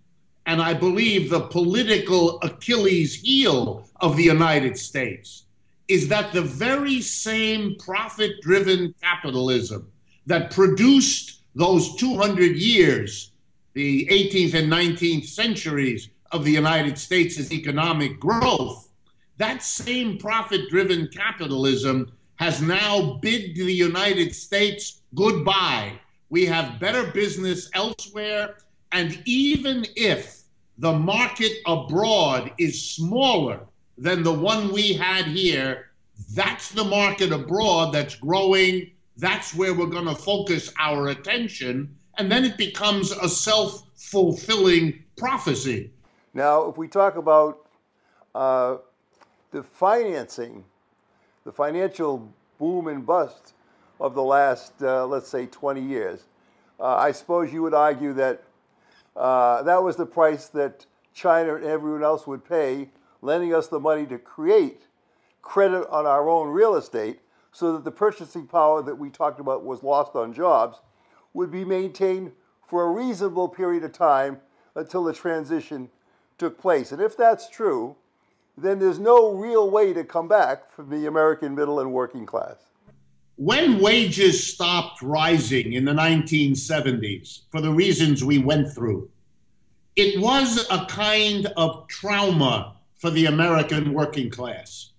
and 0.45 0.61
I 0.61 0.73
believe 0.73 1.29
the 1.29 1.41
political 1.41 2.39
Achilles 2.41 3.15
heel 3.15 3.87
of 3.97 4.17
the 4.17 4.23
United 4.23 4.77
States 4.77 5.45
is 5.87 6.07
that 6.07 6.33
the 6.33 6.41
very 6.41 7.01
same 7.01 7.75
profit 7.77 8.41
driven 8.41 8.93
capitalism 9.01 9.91
that 10.25 10.51
produced 10.51 11.41
those 11.55 11.95
200 11.95 12.55
years, 12.55 13.31
the 13.73 14.05
18th 14.07 14.53
and 14.53 14.71
19th 14.71 15.25
centuries 15.25 16.09
of 16.31 16.43
the 16.43 16.51
United 16.51 16.97
States' 16.97 17.51
economic 17.51 18.19
growth, 18.19 18.89
that 19.37 19.63
same 19.63 20.17
profit 20.17 20.69
driven 20.69 21.07
capitalism 21.07 22.11
has 22.35 22.61
now 22.61 23.19
bid 23.21 23.55
the 23.55 23.73
United 23.73 24.33
States 24.33 25.01
goodbye. 25.13 25.93
We 26.31 26.45
have 26.45 26.79
better 26.79 27.11
business 27.11 27.69
elsewhere 27.73 28.55
and 28.93 29.21
even 29.25 29.85
if 29.97 30.43
the 30.77 30.93
market 30.93 31.51
abroad 31.67 32.53
is 32.57 32.81
smaller 32.81 33.59
than 33.97 34.23
the 34.23 34.33
one 34.33 34.71
we 34.71 34.93
had 34.93 35.25
here, 35.25 35.91
that's 36.33 36.69
the 36.69 36.85
market 36.85 37.33
abroad 37.33 37.93
that's 37.93 38.15
growing. 38.15 38.91
That's 39.17 39.53
where 39.53 39.73
we're 39.73 39.87
going 39.87 40.07
to 40.07 40.15
focus 40.15 40.73
our 40.79 41.09
attention. 41.09 41.93
And 42.17 42.31
then 42.31 42.45
it 42.45 42.57
becomes 42.57 43.11
a 43.11 43.27
self 43.27 43.83
fulfilling 43.95 45.03
prophecy. 45.17 45.91
Now, 46.33 46.69
if 46.69 46.77
we 46.77 46.87
talk 46.87 47.17
about 47.17 47.67
uh, 48.33 48.77
the 49.51 49.63
financing, 49.63 50.63
the 51.43 51.51
financial 51.51 52.33
boom 52.57 52.87
and 52.87 53.05
bust 53.05 53.53
of 54.01 54.15
the 54.15 54.23
last, 54.23 54.73
uh, 54.81 55.05
let's 55.05 55.29
say, 55.29 55.45
20 55.45 55.79
years, 55.79 56.25
uh, 56.79 56.95
I 56.95 57.11
suppose 57.11 57.53
you 57.53 57.61
would 57.61 57.75
argue 57.75 58.13
that 58.13 58.41
uh, 59.15 59.61
that 59.63 59.83
was 59.83 59.95
the 59.95 60.05
price 60.05 60.47
that 60.47 60.85
China 61.13 61.55
and 61.55 61.65
everyone 61.65 62.03
else 62.03 62.25
would 62.25 62.43
pay, 62.43 62.89
lending 63.21 63.53
us 63.53 63.67
the 63.67 63.79
money 63.79 64.05
to 64.07 64.17
create 64.17 64.87
credit 65.41 65.87
on 65.89 66.05
our 66.05 66.27
own 66.27 66.49
real 66.49 66.75
estate 66.75 67.19
so 67.51 67.73
that 67.73 67.83
the 67.83 67.91
purchasing 67.91 68.47
power 68.47 68.81
that 68.81 68.95
we 68.95 69.09
talked 69.09 69.39
about 69.39 69.63
was 69.63 69.83
lost 69.83 70.15
on 70.15 70.33
jobs 70.33 70.79
would 71.33 71.51
be 71.51 71.63
maintained 71.63 72.31
for 72.65 72.83
a 72.83 72.91
reasonable 72.91 73.49
period 73.49 73.83
of 73.83 73.91
time 73.91 74.39
until 74.75 75.03
the 75.03 75.13
transition 75.13 75.89
took 76.37 76.59
place. 76.59 76.91
And 76.91 77.01
if 77.01 77.15
that's 77.15 77.49
true, 77.49 77.97
then 78.57 78.79
there's 78.79 78.99
no 78.99 79.33
real 79.33 79.69
way 79.69 79.93
to 79.93 80.03
come 80.03 80.27
back 80.27 80.71
from 80.71 80.89
the 80.89 81.05
American 81.05 81.53
middle 81.53 81.79
and 81.79 81.91
working 81.91 82.25
class. 82.25 82.70
When 83.37 83.79
wages 83.79 84.53
stopped 84.53 85.01
rising 85.01 85.73
in 85.73 85.85
the 85.85 85.93
1970s, 85.93 87.41
for 87.49 87.61
the 87.61 87.71
reasons 87.71 88.23
we 88.23 88.37
went 88.37 88.71
through, 88.73 89.09
it 89.95 90.19
was 90.21 90.65
a 90.69 90.85
kind 90.85 91.47
of 91.57 91.87
trauma 91.87 92.75
for 92.97 93.09
the 93.09 93.25
American 93.25 93.93
working 93.93 94.29
class. 94.29 94.91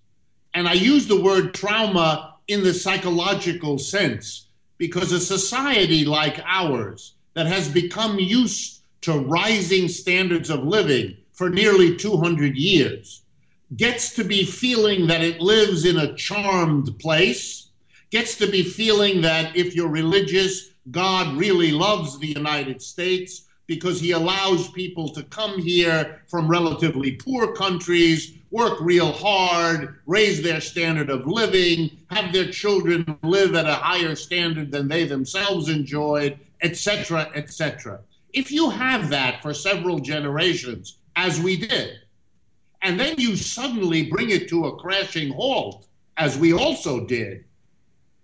And 0.53 0.67
I 0.67 0.73
use 0.73 1.07
the 1.07 1.21
word 1.21 1.53
trauma 1.53 2.35
in 2.47 2.63
the 2.63 2.73
psychological 2.73 3.77
sense 3.77 4.47
because 4.77 5.11
a 5.11 5.19
society 5.19 6.03
like 6.03 6.39
ours 6.45 7.15
that 7.33 7.47
has 7.47 7.69
become 7.69 8.19
used 8.19 8.81
to 9.01 9.19
rising 9.19 9.87
standards 9.87 10.49
of 10.49 10.63
living 10.63 11.17
for 11.31 11.49
nearly 11.49 11.95
200 11.95 12.55
years 12.55 13.23
gets 13.75 14.13
to 14.15 14.23
be 14.23 14.45
feeling 14.45 15.07
that 15.07 15.23
it 15.23 15.41
lives 15.41 15.85
in 15.85 15.97
a 15.97 16.13
charmed 16.15 16.97
place 16.99 17.69
gets 18.13 18.35
to 18.35 18.45
be 18.45 18.61
feeling 18.61 19.21
that 19.21 19.55
if 19.55 19.75
you're 19.75 19.89
religious, 19.89 20.69
God 20.91 21.35
really 21.35 21.71
loves 21.71 22.19
the 22.19 22.27
United 22.27 22.79
States 22.79 23.45
because 23.65 23.99
he 23.99 24.11
allows 24.11 24.69
people 24.69 25.09
to 25.09 25.23
come 25.23 25.59
here 25.59 26.21
from 26.27 26.47
relatively 26.47 27.13
poor 27.13 27.53
countries, 27.53 28.33
work 28.51 28.79
real 28.81 29.11
hard, 29.11 29.95
raise 30.05 30.43
their 30.43 30.61
standard 30.61 31.09
of 31.09 31.25
living, 31.25 31.89
have 32.11 32.31
their 32.31 32.51
children 32.51 33.17
live 33.23 33.55
at 33.55 33.65
a 33.65 33.73
higher 33.73 34.13
standard 34.13 34.69
than 34.71 34.87
they 34.87 35.05
themselves 35.05 35.67
enjoyed, 35.67 36.37
etc., 36.61 37.31
etc. 37.33 37.99
If 38.31 38.51
you 38.51 38.69
have 38.69 39.09
that 39.09 39.41
for 39.41 39.55
several 39.55 39.97
generations, 39.97 40.99
as 41.15 41.39
we 41.39 41.57
did, 41.57 41.95
and 42.83 42.99
then 42.99 43.15
you 43.17 43.35
suddenly 43.35 44.03
bring 44.03 44.29
it 44.29 44.47
to 44.49 44.67
a 44.67 44.75
crashing 44.75 45.31
halt, 45.33 45.87
as 46.17 46.37
we 46.37 46.53
also 46.53 47.07
did, 47.07 47.45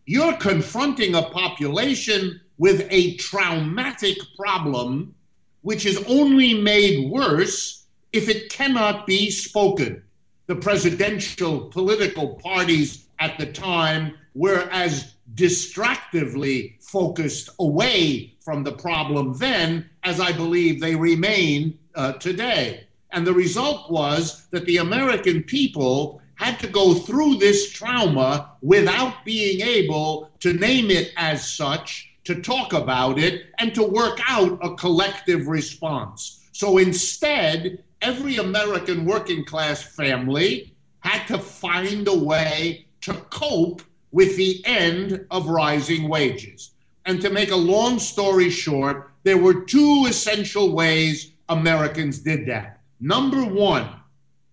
you're 0.09 0.37
confronting 0.37 1.13
a 1.13 1.21
population 1.21 2.41
with 2.57 2.87
a 2.89 3.15
traumatic 3.17 4.17
problem, 4.35 5.13
which 5.61 5.85
is 5.85 6.03
only 6.07 6.55
made 6.55 7.11
worse 7.11 7.85
if 8.11 8.27
it 8.27 8.49
cannot 8.49 9.05
be 9.05 9.29
spoken. 9.29 10.01
The 10.47 10.55
presidential 10.55 11.65
political 11.65 12.29
parties 12.37 13.05
at 13.19 13.37
the 13.37 13.53
time 13.53 14.17
were 14.33 14.67
as 14.71 15.13
distractively 15.35 16.81
focused 16.81 17.51
away 17.59 18.33
from 18.39 18.63
the 18.63 18.71
problem 18.71 19.37
then 19.37 19.87
as 20.03 20.19
I 20.19 20.31
believe 20.31 20.81
they 20.81 20.95
remain 20.95 21.77
uh, 21.93 22.13
today. 22.13 22.87
And 23.11 23.27
the 23.27 23.33
result 23.33 23.91
was 23.91 24.47
that 24.49 24.65
the 24.65 24.77
American 24.77 25.43
people 25.43 26.19
had 26.39 26.57
to 26.57 26.67
go 26.67 26.93
through 26.93 27.35
this 27.35 27.69
trauma 27.69 28.51
without 28.61 29.25
being 29.25 29.59
able 29.59 30.31
to 30.39 30.53
name 30.53 30.89
it 30.89 31.11
as 31.17 31.45
such, 31.45 32.09
to 32.23 32.41
talk 32.41 32.71
about 32.71 33.19
it, 33.19 33.47
and 33.59 33.75
to 33.75 33.83
work 33.83 34.21
out 34.25 34.57
a 34.63 34.73
collective 34.75 35.47
response. 35.47 36.47
So 36.53 36.77
instead, 36.77 37.83
every 38.01 38.37
American 38.37 39.03
working 39.03 39.43
class 39.43 39.83
family 39.83 40.73
had 41.01 41.25
to 41.27 41.37
find 41.37 42.07
a 42.07 42.17
way 42.17 42.85
to 43.01 43.13
cope 43.31 43.81
with 44.11 44.37
the 44.37 44.65
end 44.65 45.25
of 45.31 45.49
rising 45.49 46.07
wages. 46.07 46.71
And 47.05 47.21
to 47.21 47.29
make 47.29 47.51
a 47.51 47.65
long 47.73 47.99
story 47.99 48.49
short, 48.49 49.11
there 49.23 49.37
were 49.37 49.65
two 49.65 50.05
essential 50.07 50.71
ways 50.71 51.33
Americans 51.49 52.19
did 52.19 52.47
that. 52.47 52.79
Number 53.01 53.43
one, 53.43 53.98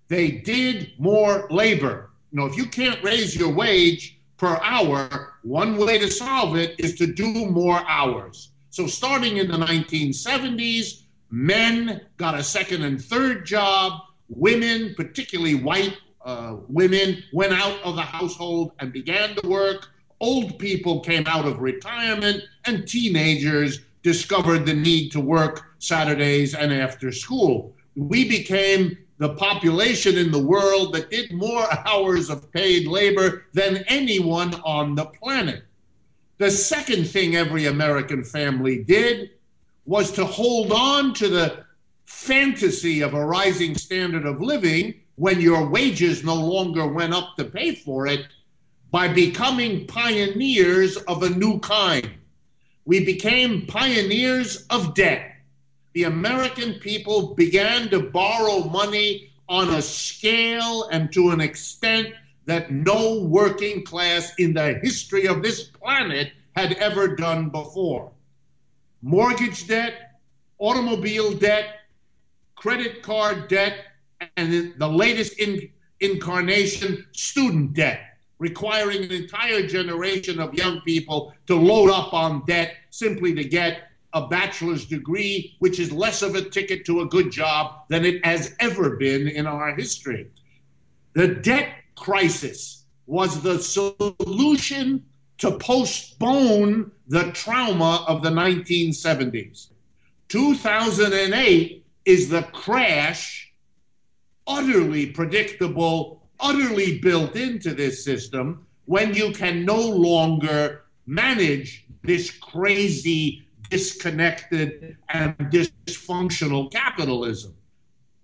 they 0.08 0.30
did 0.30 0.92
more 0.98 1.46
labor. 1.50 2.10
You 2.30 2.40
know, 2.40 2.46
if 2.46 2.56
you 2.56 2.66
can't 2.66 3.02
raise 3.02 3.36
your 3.36 3.52
wage 3.52 4.18
per 4.36 4.58
hour, 4.62 5.34
one 5.42 5.76
way 5.76 5.98
to 5.98 6.10
solve 6.10 6.56
it 6.56 6.74
is 6.78 6.94
to 6.96 7.06
do 7.06 7.46
more 7.46 7.80
hours. 7.88 8.50
So, 8.70 8.86
starting 8.86 9.38
in 9.38 9.48
the 9.50 9.56
1970s, 9.56 11.02
men 11.30 12.02
got 12.16 12.34
a 12.34 12.42
second 12.42 12.82
and 12.82 13.02
third 13.02 13.46
job. 13.46 14.02
Women, 14.28 14.94
particularly 14.96 15.54
white 15.54 15.96
uh, 16.24 16.56
women, 16.68 17.22
went 17.32 17.52
out 17.52 17.80
of 17.82 17.96
the 17.96 18.02
household 18.02 18.72
and 18.80 18.92
began 18.92 19.34
to 19.36 19.48
work. 19.48 19.88
Old 20.20 20.58
people 20.58 21.00
came 21.00 21.24
out 21.26 21.46
of 21.46 21.60
retirement, 21.60 22.42
and 22.64 22.86
teenagers 22.86 23.80
discovered 24.02 24.66
the 24.66 24.74
need 24.74 25.10
to 25.12 25.20
work 25.20 25.74
Saturdays 25.78 26.54
and 26.54 26.72
after 26.72 27.12
school. 27.12 27.74
We 27.96 28.28
became 28.28 28.98
the 29.18 29.34
population 29.34 30.18
in 30.18 30.30
the 30.30 30.38
world 30.38 30.92
that 30.92 31.10
did 31.10 31.32
more 31.32 31.66
hours 31.88 32.30
of 32.30 32.50
paid 32.52 32.86
labor 32.86 33.46
than 33.52 33.84
anyone 33.88 34.54
on 34.64 34.94
the 34.94 35.06
planet. 35.06 35.64
The 36.38 36.50
second 36.50 37.08
thing 37.08 37.34
every 37.34 37.66
American 37.66 38.22
family 38.22 38.84
did 38.84 39.30
was 39.86 40.12
to 40.12 40.24
hold 40.24 40.72
on 40.72 41.14
to 41.14 41.28
the 41.28 41.64
fantasy 42.04 43.00
of 43.00 43.14
a 43.14 43.24
rising 43.24 43.74
standard 43.74 44.26
of 44.26 44.40
living 44.40 44.94
when 45.14 45.40
your 45.40 45.66
wages 45.68 46.22
no 46.24 46.34
longer 46.34 46.86
went 46.86 47.14
up 47.14 47.36
to 47.36 47.44
pay 47.44 47.74
for 47.74 48.06
it 48.06 48.26
by 48.90 49.08
becoming 49.08 49.86
pioneers 49.86 50.96
of 50.96 51.22
a 51.22 51.30
new 51.30 51.58
kind. 51.60 52.10
We 52.84 53.04
became 53.04 53.66
pioneers 53.66 54.66
of 54.68 54.94
debt 54.94 55.35
the 55.96 56.04
American 56.04 56.74
people 56.74 57.34
began 57.36 57.88
to 57.88 57.98
borrow 57.98 58.64
money 58.64 59.30
on 59.48 59.70
a 59.70 59.80
scale 59.80 60.86
and 60.92 61.10
to 61.10 61.30
an 61.30 61.40
extent 61.40 62.08
that 62.44 62.70
no 62.70 63.22
working 63.22 63.82
class 63.82 64.34
in 64.36 64.52
the 64.52 64.78
history 64.82 65.26
of 65.26 65.42
this 65.42 65.62
planet 65.62 66.32
had 66.54 66.74
ever 66.74 67.16
done 67.16 67.48
before. 67.48 68.12
Mortgage 69.00 69.66
debt, 69.66 70.20
automobile 70.58 71.32
debt, 71.32 71.76
credit 72.56 73.02
card 73.02 73.48
debt, 73.48 73.78
and 74.36 74.74
the 74.76 74.88
latest 74.88 75.38
in, 75.38 75.66
incarnation, 76.00 77.06
student 77.12 77.72
debt, 77.72 78.18
requiring 78.38 79.02
an 79.02 79.12
entire 79.12 79.66
generation 79.66 80.40
of 80.40 80.52
young 80.52 80.78
people 80.82 81.32
to 81.46 81.54
load 81.54 81.90
up 81.90 82.12
on 82.12 82.44
debt 82.44 82.74
simply 82.90 83.34
to 83.34 83.44
get 83.44 83.85
a 84.16 84.26
bachelor's 84.28 84.86
degree, 84.86 85.54
which 85.58 85.78
is 85.78 85.92
less 85.92 86.22
of 86.22 86.34
a 86.34 86.40
ticket 86.40 86.86
to 86.86 87.02
a 87.02 87.06
good 87.06 87.30
job 87.30 87.82
than 87.90 88.06
it 88.06 88.24
has 88.24 88.56
ever 88.60 88.96
been 88.96 89.28
in 89.28 89.46
our 89.46 89.76
history. 89.76 90.26
The 91.12 91.28
debt 91.28 91.68
crisis 91.96 92.84
was 93.06 93.42
the 93.42 93.58
solution 93.58 95.04
to 95.36 95.58
postpone 95.58 96.90
the 97.08 97.30
trauma 97.32 98.06
of 98.08 98.22
the 98.22 98.30
1970s. 98.30 99.68
2008 100.28 101.84
is 102.06 102.30
the 102.30 102.42
crash, 102.42 103.52
utterly 104.46 105.06
predictable, 105.10 106.26
utterly 106.40 106.98
built 107.00 107.36
into 107.36 107.74
this 107.74 108.02
system, 108.02 108.66
when 108.86 109.12
you 109.12 109.30
can 109.32 109.66
no 109.66 109.78
longer 109.78 110.84
manage 111.06 111.84
this 112.02 112.30
crazy 112.30 113.45
disconnected 113.70 114.96
and 115.08 115.36
dysfunctional 115.36 116.70
capitalism. 116.70 117.54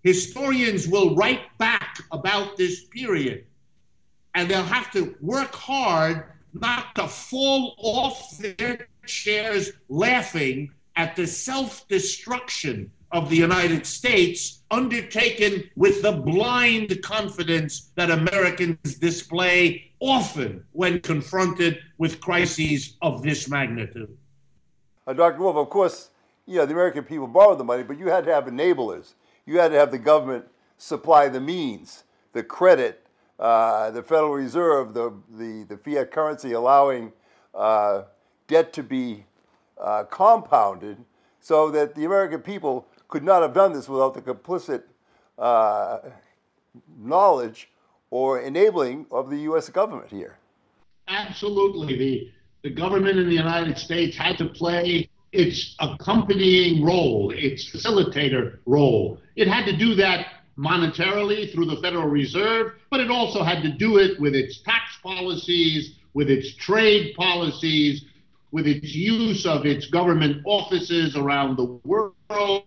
Historians 0.03 0.89
will 0.89 1.15
write 1.15 1.57
back 1.59 1.99
about 2.11 2.57
this 2.57 2.85
period, 2.85 3.45
and 4.35 4.49
they'll 4.49 4.65
have 4.65 4.91
to 4.93 5.15
work 5.21 5.55
hard 5.55 6.25
not 6.55 6.95
to 6.95 7.07
fall 7.07 7.75
off 7.79 8.39
their 8.39 8.89
chairs 9.07 9.73
laughing 9.89 10.71
at 10.97 11.17
the 11.17 11.27
self 11.27 11.87
destruction 11.89 12.91
of 13.13 13.29
the 13.29 13.37
United 13.37 13.87
States 13.87 14.63
undertaken 14.71 15.65
with 15.77 16.03
the 16.03 16.13
blind 16.13 17.01
confidence 17.03 17.93
that 17.95 18.11
Americans 18.11 18.95
display 18.95 19.93
often 20.01 20.65
when 20.73 20.99
confronted 21.01 21.79
with 21.99 22.21
crises 22.21 22.97
of 23.03 23.23
this 23.23 23.49
magnitude. 23.49 24.17
Uh, 25.07 25.13
Dr. 25.13 25.39
Wolff, 25.39 25.57
of 25.57 25.69
course, 25.71 26.11
you 26.47 26.57
know, 26.57 26.67
the 26.67 26.73
American 26.73 27.05
people 27.05 27.27
borrowed 27.27 27.59
the 27.59 27.65
money, 27.65 27.83
but 27.83 27.99
you 27.99 28.09
had 28.09 28.25
to 28.25 28.33
have 28.33 28.45
enablers. 28.45 29.15
You 29.47 29.59
had 29.59 29.71
to 29.73 29.79
have 29.79 29.91
the 29.91 29.99
government 29.99 30.47
supply 30.79 31.29
the 31.29 31.41
means, 31.41 32.05
the 32.33 32.43
credit, 32.43 33.07
uh, 33.39 33.91
the 33.91 34.03
Federal 34.03 34.33
Reserve, 34.33 34.95
the, 34.95 35.13
the, 35.31 35.65
the 35.69 35.77
fiat 35.77 36.11
currency 36.11 36.53
allowing 36.53 37.13
uh, 37.55 38.03
debt 38.47 38.73
to 38.73 38.83
be 38.83 39.25
uh, 39.81 40.05
compounded 40.05 40.97
so 41.41 41.71
that 41.71 41.95
the 41.95 42.05
American 42.05 42.41
people 42.41 42.87
could 43.09 43.25
not 43.25 43.43
have 43.43 43.53
done 43.53 43.73
this 43.73 43.89
without 43.89 44.15
the 44.15 44.23
complicit 44.23 44.83
uh, 45.39 45.99
knowledge 46.99 47.69
or 48.11 48.41
enabling 48.41 49.07
of 49.11 49.31
the 49.31 49.39
U.S. 49.39 49.69
government 49.69 50.11
here. 50.11 50.39
Absolutely. 51.09 51.97
The 51.97 52.31
the 52.63 52.71
government 52.71 53.19
in 53.19 53.29
the 53.29 53.35
United 53.35 53.77
States 53.77 54.17
had 54.17 54.39
to 54.39 54.47
play 54.47 55.09
its 55.33 55.75
accompanying 55.81 56.85
role, 56.85 57.33
its 57.35 57.69
facilitator 57.71 58.59
role. 58.67 59.19
It 59.35 59.49
had 59.49 59.65
to 59.67 59.77
do 59.77 59.95
that 59.97 60.27
monetarily 60.59 61.53
through 61.53 61.65
the 61.67 61.81
Federal 61.81 62.09
Reserve, 62.09 62.75
but 62.91 63.01
it 63.01 63.11
also 63.11 63.43
had 63.43 63.63
to 63.63 63.73
do 63.73 63.97
it 63.97 64.21
with 64.21 64.35
its 64.35 64.61
tax 64.61 64.99
policies, 65.03 65.95
with 66.15 66.31
its 66.31 66.55
trade 66.57 67.15
policies, 67.17 68.05
with 68.53 68.67
its 68.67 68.95
use 68.95 69.47
of 69.47 69.65
its 69.65 69.87
government 69.87 70.43
offices 70.45 71.17
around 71.17 71.57
the 71.57 71.81
world, 71.85 72.65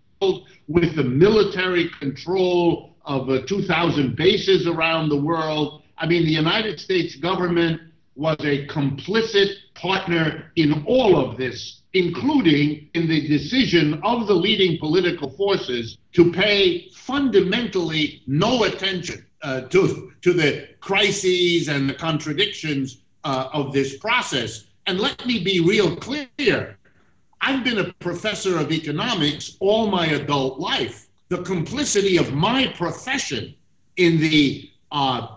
with 0.68 0.96
the 0.96 1.04
military 1.04 1.90
control 2.00 2.96
of 3.06 3.30
uh, 3.30 3.46
2,000 3.46 4.16
bases 4.16 4.66
around 4.66 5.10
the 5.10 5.22
world. 5.22 5.84
I 6.00 6.08
mean, 6.08 6.26
the 6.26 6.32
United 6.32 6.80
States 6.80 7.16
government 7.16 7.80
was 8.16 8.38
a 8.40 8.66
complicit 8.66 9.54
partner 9.76 10.52
in 10.56 10.84
all 10.88 11.18
of 11.18 11.38
this, 11.38 11.82
including 11.94 12.90
in 12.94 13.08
the 13.08 13.28
decision 13.28 14.02
of 14.04 14.28
the 14.28 14.34
leading 14.34 14.80
political 14.80 15.30
forces 15.30 15.98
to 16.14 16.32
pay 16.32 16.90
fundamentally 16.90 18.24
no 18.26 18.64
attention 18.64 19.26
uh, 19.42 19.62
to, 19.62 20.12
to 20.22 20.34
the 20.34 20.68
crises 20.80 21.68
and 21.68 21.90
the 21.90 21.94
contradictions 21.94 23.02
uh, 23.24 23.50
of 23.54 23.72
this 23.72 23.98
process. 23.98 24.66
And 24.88 25.00
let 25.00 25.26
me 25.26 25.44
be 25.44 25.60
real 25.60 25.96
clear 25.96 26.78
I've 27.46 27.64
been 27.64 27.78
a 27.78 27.94
professor 28.00 28.58
of 28.58 28.72
economics 28.72 29.56
all 29.60 29.86
my 29.86 30.08
adult 30.08 30.60
life. 30.60 31.10
The 31.30 31.44
complicity 31.44 32.18
of 32.18 32.34
my 32.34 32.68
profession 32.68 33.54
in 33.98 34.20
the 34.20 34.72
uh, 34.92 35.28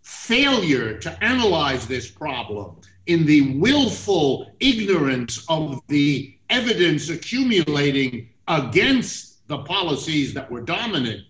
failure 0.00 0.96
to 0.98 1.22
analyze 1.22 1.86
this 1.86 2.10
problem, 2.10 2.76
in 3.08 3.24
the 3.24 3.58
willful 3.58 4.52
ignorance 4.60 5.44
of 5.48 5.80
the 5.88 6.36
evidence 6.50 7.08
accumulating 7.08 8.28
against 8.46 9.46
the 9.48 9.58
policies 9.64 10.34
that 10.34 10.50
were 10.50 10.60
dominant, 10.60 11.22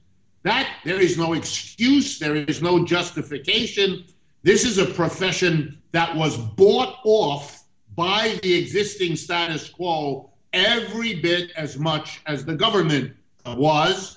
that 0.43 0.69
there 0.85 1.01
is 1.01 1.17
no 1.17 1.35
excuse, 1.35 2.19
there 2.19 2.35
is 2.35 2.61
no 2.61 2.85
justification. 2.85 4.05
This 4.43 4.64
is 4.64 4.79
a 4.79 4.87
profession 4.87 5.81
that 5.93 6.14
was 6.14 6.37
bought 6.37 6.97
off 7.05 7.64
by 7.95 8.38
the 8.43 8.55
existing 8.55 9.14
status 9.14 9.69
quo 9.69 10.31
every 10.53 11.14
bit 11.14 11.53
as 11.57 11.79
much 11.79 12.21
as 12.27 12.45
the 12.45 12.55
government 12.55 13.12
was 13.47 14.17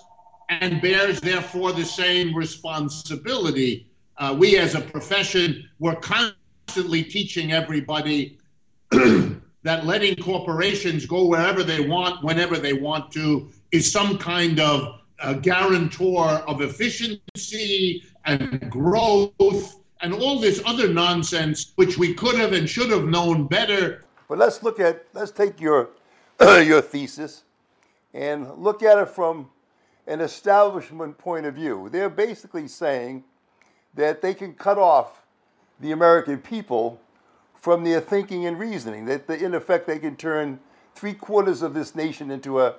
and 0.50 0.82
bears 0.82 1.22
therefore 1.22 1.74
the 1.74 1.86
same 1.86 2.36
responsibility. 2.36 3.88
Uh, 4.18 4.36
we 4.38 4.58
as 4.58 4.76
a 4.76 4.82
profession 4.82 5.68
were 5.80 5.96
teaching 6.68 7.52
everybody 7.52 8.38
that 8.92 9.86
letting 9.86 10.16
corporations 10.16 11.06
go 11.06 11.26
wherever 11.28 11.64
they 11.64 11.88
want, 11.88 12.24
whenever 12.24 12.58
they 12.58 12.74
want 12.74 13.12
to, 13.12 13.50
is 13.72 13.92
some 13.92 14.18
kind 14.18 14.60
of 14.60 15.00
uh, 15.20 15.34
guarantor 15.34 16.28
of 16.48 16.62
efficiency 16.62 18.04
and 18.26 18.70
growth 18.70 19.80
and 20.02 20.14
all 20.14 20.40
this 20.40 20.62
other 20.66 20.92
nonsense, 20.92 21.74
which 21.76 21.98
we 21.98 22.14
could 22.14 22.36
have 22.36 22.54
and 22.54 22.68
should 22.68 22.90
have 22.90 23.06
known 23.06 23.48
better. 23.48 24.04
But 24.28 24.40
let's 24.40 24.64
look 24.64 24.80
at, 24.80 25.06
let's 25.14 25.32
take 25.32 25.62
your, 25.62 25.90
your 26.40 26.82
thesis 26.82 27.44
and 28.14 28.52
look 28.58 28.82
at 28.82 28.98
it 28.98 29.10
from 29.10 29.50
an 30.08 30.22
establishment 30.22 31.18
point 31.18 31.46
of 31.46 31.54
view. 31.54 31.90
They're 31.92 32.10
basically 32.10 32.68
saying 32.68 33.24
that 33.94 34.22
they 34.22 34.34
can 34.34 34.54
cut 34.54 34.78
off 34.78 35.24
the 35.82 35.92
American 35.92 36.38
people 36.38 37.00
from 37.56 37.84
their 37.84 38.02
thinking 38.02 38.46
and 38.46 38.58
reasoning. 38.58 39.06
That 39.06 39.30
in 39.30 39.54
effect 39.54 39.88
they 39.88 40.00
can 40.00 40.16
turn 40.16 40.60
three 40.96 41.14
quarters 41.14 41.62
of 41.62 41.74
this 41.74 41.96
nation 41.96 42.32
into 42.32 42.60
a, 42.60 42.76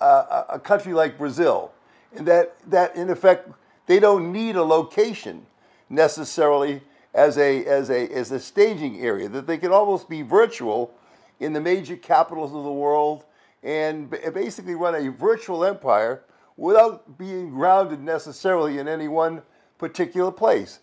a, 0.00 0.44
a 0.50 0.60
country 0.60 0.92
like 0.92 1.18
Brazil, 1.18 1.72
and 2.14 2.26
that 2.26 2.56
that 2.68 2.96
in 2.96 3.10
effect 3.10 3.50
they 3.86 4.00
don't 4.00 4.32
need 4.32 4.56
a 4.56 4.62
location 4.62 5.46
necessarily 5.88 6.82
as 7.14 7.38
a 7.38 7.64
as 7.64 7.90
a 7.90 8.08
as 8.08 8.30
a 8.30 8.40
staging 8.40 9.00
area. 9.00 9.28
That 9.28 9.46
they 9.46 9.58
can 9.58 9.72
almost 9.72 10.08
be 10.08 10.22
virtual 10.22 10.94
in 11.38 11.52
the 11.52 11.60
major 11.60 11.96
capitals 11.96 12.54
of 12.54 12.64
the 12.64 12.72
world 12.72 13.24
and 13.62 14.10
basically 14.10 14.74
run 14.74 14.94
a 14.94 15.10
virtual 15.10 15.64
empire 15.64 16.22
without 16.56 17.18
being 17.18 17.50
grounded 17.50 18.00
necessarily 18.00 18.78
in 18.78 18.86
any 18.86 19.08
one 19.08 19.42
particular 19.78 20.30
place. 20.30 20.80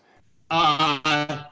Uh, 0.50 1.44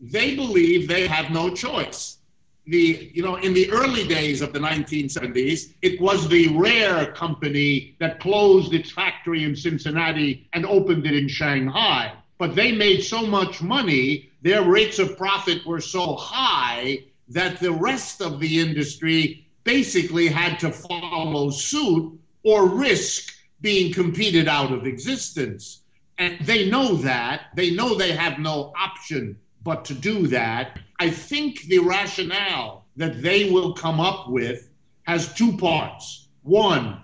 they 0.00 0.34
believe 0.34 0.88
they 0.88 1.06
have 1.06 1.30
no 1.30 1.54
choice. 1.54 2.18
The, 2.66 3.10
you 3.12 3.22
know, 3.22 3.36
in 3.36 3.52
the 3.52 3.70
early 3.70 4.06
days 4.06 4.40
of 4.40 4.52
the 4.52 4.58
1970s, 4.58 5.74
it 5.82 6.00
was 6.00 6.28
the 6.28 6.48
Rare 6.56 7.12
company 7.12 7.94
that 8.00 8.20
closed 8.20 8.72
its 8.72 8.90
factory 8.90 9.44
in 9.44 9.54
Cincinnati 9.54 10.48
and 10.52 10.64
opened 10.64 11.06
it 11.06 11.14
in 11.14 11.28
Shanghai. 11.28 12.12
But 12.38 12.54
they 12.54 12.72
made 12.72 13.02
so 13.02 13.26
much 13.26 13.62
money, 13.62 14.30
their 14.42 14.62
rates 14.62 14.98
of 14.98 15.16
profit 15.16 15.64
were 15.66 15.80
so 15.80 16.16
high 16.16 17.04
that 17.28 17.60
the 17.60 17.72
rest 17.72 18.20
of 18.20 18.40
the 18.40 18.60
industry 18.60 19.46
basically 19.64 20.28
had 20.28 20.58
to 20.60 20.70
follow 20.70 21.50
suit 21.50 22.18
or 22.42 22.68
risk 22.68 23.34
being 23.60 23.92
competed 23.92 24.48
out 24.48 24.72
of 24.72 24.86
existence. 24.86 25.80
And 26.18 26.38
they 26.40 26.68
know 26.70 26.96
that. 26.96 27.46
They 27.54 27.70
know 27.70 27.94
they 27.94 28.12
have 28.12 28.38
no 28.38 28.72
option 28.78 29.38
but 29.64 29.84
to 29.86 29.94
do 29.94 30.26
that. 30.28 30.78
I 31.00 31.10
think 31.10 31.62
the 31.62 31.78
rationale 31.80 32.84
that 32.96 33.22
they 33.22 33.50
will 33.50 33.72
come 33.72 33.98
up 33.98 34.28
with 34.28 34.68
has 35.04 35.34
two 35.34 35.56
parts. 35.56 36.28
One, 36.42 37.02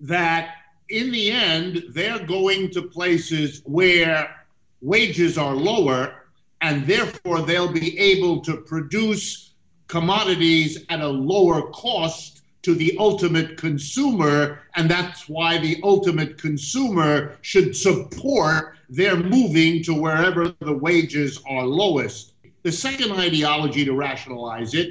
that 0.00 0.50
in 0.90 1.10
the 1.10 1.32
end, 1.32 1.82
they're 1.90 2.24
going 2.24 2.70
to 2.70 2.82
places 2.82 3.62
where 3.64 4.46
wages 4.82 5.38
are 5.38 5.54
lower, 5.54 6.26
and 6.60 6.86
therefore 6.86 7.40
they'll 7.42 7.72
be 7.72 7.98
able 7.98 8.40
to 8.42 8.58
produce 8.58 9.54
commodities 9.88 10.84
at 10.90 11.00
a 11.00 11.08
lower 11.08 11.70
cost 11.70 12.42
to 12.62 12.74
the 12.74 12.96
ultimate 12.98 13.56
consumer, 13.56 14.60
and 14.74 14.90
that's 14.90 15.28
why 15.28 15.58
the 15.58 15.80
ultimate 15.82 16.36
consumer 16.36 17.38
should 17.40 17.76
support 17.76 18.75
their 18.88 19.16
moving 19.16 19.82
to 19.84 19.94
wherever 19.94 20.54
the 20.60 20.72
wages 20.72 21.40
are 21.48 21.64
lowest. 21.64 22.34
The 22.62 22.72
second 22.72 23.12
ideology 23.12 23.84
to 23.84 23.94
rationalize 23.94 24.74
it 24.74 24.90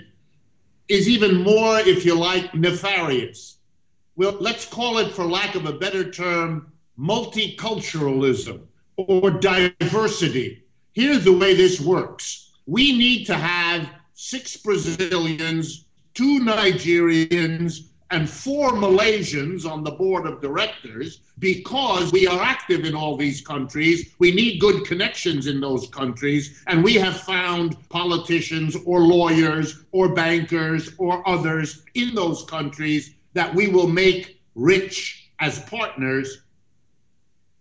is 0.88 1.10
even 1.10 1.44
more, 1.44 1.80
if 1.80 2.06
you 2.06 2.16
like, 2.16 2.54
nefarious. 2.54 3.58
Well, 4.16 4.38
let's 4.40 4.66
call 4.66 5.00
it, 5.00 5.12
for 5.12 5.26
lack 5.26 5.56
of 5.56 5.66
a 5.66 5.74
better 5.74 6.10
term, 6.10 6.72
multiculturalism 6.98 8.62
or 8.98 9.32
diversity. 9.32 10.64
Here's 10.94 11.26
the 11.26 11.38
way 11.38 11.54
this 11.54 11.82
works 11.82 12.54
we 12.68 12.98
need 12.98 13.26
to 13.26 13.36
have 13.36 13.90
six 14.14 14.58
Brazilians 14.58 15.86
two 16.16 16.40
Nigerians, 16.40 17.90
and 18.12 18.30
four 18.30 18.72
Malaysians 18.72 19.70
on 19.70 19.84
the 19.84 19.92
board 19.92 20.28
of 20.28 20.42
directors 20.42 21.22
because 21.40 22.12
we 22.12 22.28
are 22.28 22.42
active 22.42 22.86
in 22.86 22.96
all 22.96 23.18
these 23.18 23.42
countries. 23.42 24.14
We 24.20 24.32
need 24.32 24.60
good 24.60 24.86
connections 24.86 25.48
in 25.48 25.60
those 25.60 25.88
countries. 25.90 26.64
And 26.68 26.84
we 26.84 26.94
have 26.96 27.20
found 27.22 27.78
politicians 27.90 28.78
or 28.86 29.00
lawyers 29.00 29.86
or 29.92 30.14
bankers 30.14 30.94
or 30.98 31.28
others 31.28 31.84
in 31.96 32.14
those 32.14 32.44
countries 32.44 33.16
that 33.34 33.54
we 33.54 33.68
will 33.70 33.88
make 33.88 34.42
rich 34.54 35.32
as 35.40 35.60
partners 35.64 36.44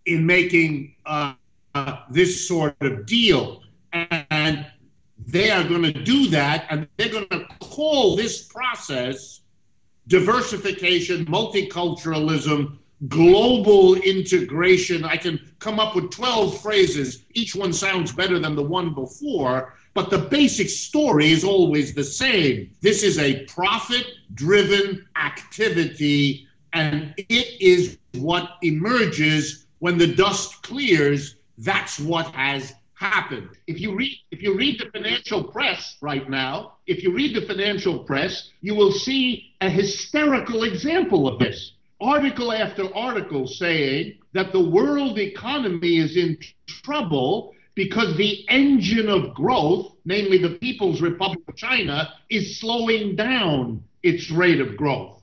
in 0.05 0.25
making 0.25 0.95
uh, 1.05 1.33
uh, 1.73 1.97
this 2.11 2.47
sort 2.47 2.75
of 2.81 3.05
deal. 3.05 3.63
And 3.93 4.65
they 5.27 5.49
are 5.49 5.63
going 5.63 5.83
to 5.83 6.03
do 6.03 6.27
that 6.27 6.67
and 6.69 6.87
they're 6.97 7.09
going 7.09 7.27
to 7.29 7.45
call 7.59 8.15
this 8.15 8.43
process 8.43 9.41
diversification, 10.07 11.25
multiculturalism, 11.25 12.77
global 13.07 13.95
integration. 13.95 15.03
I 15.03 15.17
can 15.17 15.39
come 15.59 15.79
up 15.79 15.95
with 15.95 16.11
12 16.11 16.61
phrases. 16.61 17.25
Each 17.33 17.55
one 17.55 17.73
sounds 17.73 18.11
better 18.11 18.39
than 18.39 18.55
the 18.55 18.63
one 18.63 18.93
before, 18.93 19.73
but 19.93 20.09
the 20.09 20.17
basic 20.17 20.69
story 20.69 21.31
is 21.31 21.43
always 21.43 21.93
the 21.93 22.03
same. 22.03 22.71
This 22.81 23.03
is 23.03 23.17
a 23.19 23.45
profit 23.45 24.05
driven 24.33 25.05
activity, 25.15 26.47
and 26.73 27.13
it 27.17 27.61
is 27.61 27.97
what 28.13 28.57
emerges 28.61 29.65
when 29.79 29.97
the 29.97 30.07
dust 30.07 30.61
clears. 30.63 31.35
That's 31.57 31.99
what 31.99 32.27
has 32.35 32.73
happened. 33.09 33.49
If 33.67 33.79
you 33.79 33.95
read 33.95 34.17
if 34.31 34.41
you 34.41 34.55
read 34.57 34.79
the 34.79 34.89
financial 34.91 35.43
press 35.43 35.97
right 36.01 36.29
now, 36.29 36.73
if 36.87 37.03
you 37.03 37.13
read 37.13 37.35
the 37.35 37.45
financial 37.45 37.99
press, 37.99 38.49
you 38.61 38.75
will 38.75 38.91
see 38.91 39.53
a 39.61 39.69
hysterical 39.69 40.63
example 40.63 41.27
of 41.27 41.39
this. 41.39 41.73
Article 42.01 42.51
after 42.51 42.93
article 42.93 43.47
saying 43.47 44.17
that 44.33 44.51
the 44.51 44.69
world 44.77 45.17
economy 45.17 45.97
is 45.97 46.17
in 46.17 46.37
trouble 46.67 47.53
because 47.73 48.15
the 48.15 48.45
engine 48.49 49.09
of 49.09 49.33
growth, 49.33 49.93
namely 50.05 50.37
the 50.37 50.57
People's 50.59 51.01
Republic 51.01 51.39
of 51.47 51.55
China, 51.55 52.13
is 52.29 52.59
slowing 52.59 53.15
down 53.15 53.83
its 54.03 54.29
rate 54.31 54.61
of 54.61 54.77
growth. 54.77 55.21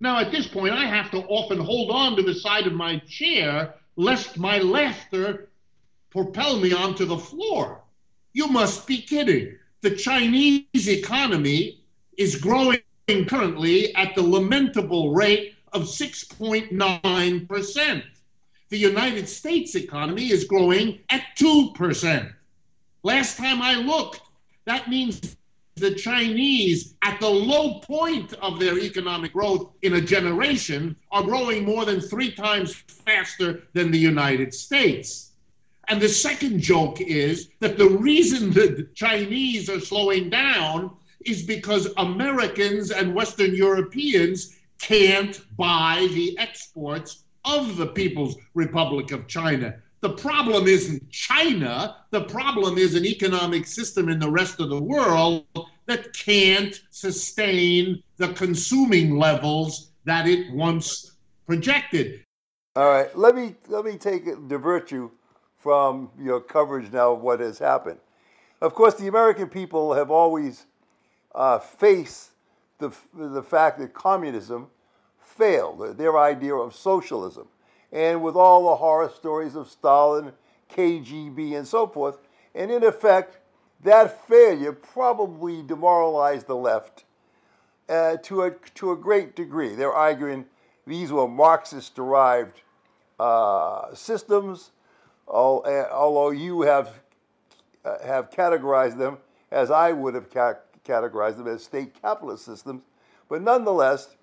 Now, 0.00 0.18
at 0.18 0.32
this 0.32 0.46
point, 0.46 0.72
I 0.72 0.86
have 0.86 1.10
to 1.10 1.18
often 1.24 1.58
hold 1.58 1.90
on 1.90 2.16
to 2.16 2.22
the 2.22 2.34
side 2.34 2.66
of 2.66 2.72
my 2.72 2.98
chair 3.00 3.74
lest 3.96 4.38
my 4.38 4.58
laughter 4.58 5.49
propel 6.10 6.58
me 6.58 6.72
onto 6.72 7.04
the 7.04 7.18
floor. 7.18 7.82
You 8.32 8.48
must 8.48 8.86
be 8.86 9.00
kidding. 9.00 9.56
The 9.80 9.96
Chinese 9.96 10.88
economy 10.88 11.80
is 12.16 12.36
growing 12.36 12.80
currently 13.26 13.94
at 13.94 14.14
the 14.14 14.22
lamentable 14.22 15.14
rate 15.14 15.54
of 15.72 15.82
6.9%. 15.82 18.02
The 18.68 18.78
United 18.78 19.28
States 19.28 19.74
economy 19.74 20.30
is 20.30 20.44
growing 20.44 21.00
at 21.10 21.22
2%. 21.36 22.32
Last 23.02 23.36
time 23.36 23.62
I 23.62 23.76
looked, 23.76 24.20
that 24.66 24.88
means 24.88 25.36
the 25.76 25.94
Chinese, 25.94 26.94
at 27.02 27.18
the 27.20 27.28
low 27.28 27.80
point 27.80 28.34
of 28.34 28.60
their 28.60 28.78
economic 28.78 29.32
growth 29.32 29.72
in 29.82 29.94
a 29.94 30.00
generation, 30.00 30.94
are 31.10 31.22
growing 31.22 31.64
more 31.64 31.86
than 31.86 32.00
three 32.00 32.30
times 32.30 32.74
faster 32.74 33.62
than 33.72 33.90
the 33.90 33.98
United 33.98 34.52
States. 34.52 35.29
And 35.90 36.00
the 36.00 36.08
second 36.08 36.60
joke 36.60 37.00
is 37.00 37.48
that 37.58 37.76
the 37.76 37.88
reason 37.88 38.52
the 38.52 38.88
Chinese 38.94 39.68
are 39.68 39.80
slowing 39.80 40.30
down 40.30 40.92
is 41.26 41.42
because 41.42 41.92
Americans 41.96 42.92
and 42.92 43.12
Western 43.12 43.56
Europeans 43.56 44.56
can't 44.78 45.40
buy 45.56 46.06
the 46.12 46.38
exports 46.38 47.24
of 47.44 47.76
the 47.76 47.88
People's 47.88 48.36
Republic 48.54 49.10
of 49.10 49.26
China. 49.26 49.74
The 50.00 50.10
problem 50.10 50.68
isn't 50.68 51.10
China, 51.10 51.96
the 52.12 52.22
problem 52.22 52.78
is 52.78 52.94
an 52.94 53.04
economic 53.04 53.66
system 53.66 54.08
in 54.08 54.20
the 54.20 54.30
rest 54.30 54.60
of 54.60 54.70
the 54.70 54.80
world 54.80 55.44
that 55.86 56.12
can't 56.12 56.80
sustain 56.90 58.00
the 58.16 58.28
consuming 58.34 59.18
levels 59.18 59.90
that 60.04 60.28
it 60.28 60.52
once 60.54 61.16
projected. 61.48 62.24
All 62.76 62.88
right, 62.88 63.18
let 63.18 63.34
me 63.34 63.56
let 63.66 63.84
me 63.84 63.98
take 63.98 64.28
it, 64.28 64.46
divert 64.46 64.92
you 64.92 65.10
from 65.60 66.10
your 66.18 66.40
coverage 66.40 66.90
now 66.90 67.12
of 67.12 67.20
what 67.20 67.40
has 67.40 67.58
happened. 67.58 67.98
Of 68.60 68.74
course, 68.74 68.94
the 68.94 69.06
American 69.06 69.48
people 69.48 69.94
have 69.94 70.10
always 70.10 70.66
uh, 71.34 71.58
faced 71.58 72.30
the, 72.78 72.90
the 73.14 73.42
fact 73.42 73.78
that 73.78 73.94
communism 73.94 74.68
failed, 75.20 75.96
their 75.96 76.18
idea 76.18 76.54
of 76.54 76.74
socialism. 76.74 77.46
And 77.92 78.22
with 78.22 78.36
all 78.36 78.70
the 78.70 78.76
horror 78.76 79.10
stories 79.14 79.54
of 79.54 79.68
Stalin, 79.68 80.32
KGB, 80.74 81.56
and 81.56 81.66
so 81.66 81.86
forth, 81.86 82.18
and 82.54 82.70
in 82.70 82.82
effect, 82.82 83.38
that 83.82 84.26
failure 84.26 84.72
probably 84.72 85.62
demoralized 85.62 86.46
the 86.46 86.56
left 86.56 87.04
uh, 87.88 88.16
to, 88.18 88.42
a, 88.42 88.52
to 88.74 88.92
a 88.92 88.96
great 88.96 89.34
degree. 89.34 89.74
They're 89.74 89.92
arguing 89.92 90.46
these 90.86 91.12
were 91.12 91.28
Marxist 91.28 91.94
derived 91.94 92.62
uh, 93.18 93.94
systems, 93.94 94.70
although 95.30 96.30
you 96.30 96.62
have, 96.62 97.00
uh, 97.84 97.98
have 98.04 98.30
categorized 98.30 98.98
them 98.98 99.18
as 99.50 99.70
I 99.70 99.92
would 99.92 100.14
have 100.14 100.30
ca- 100.30 100.60
categorized 100.84 101.36
them 101.36 101.46
as 101.48 101.64
state 101.64 102.00
capitalist 102.00 102.44
systems. 102.44 102.82
But 103.28 103.42
nonetheless, 103.42 104.16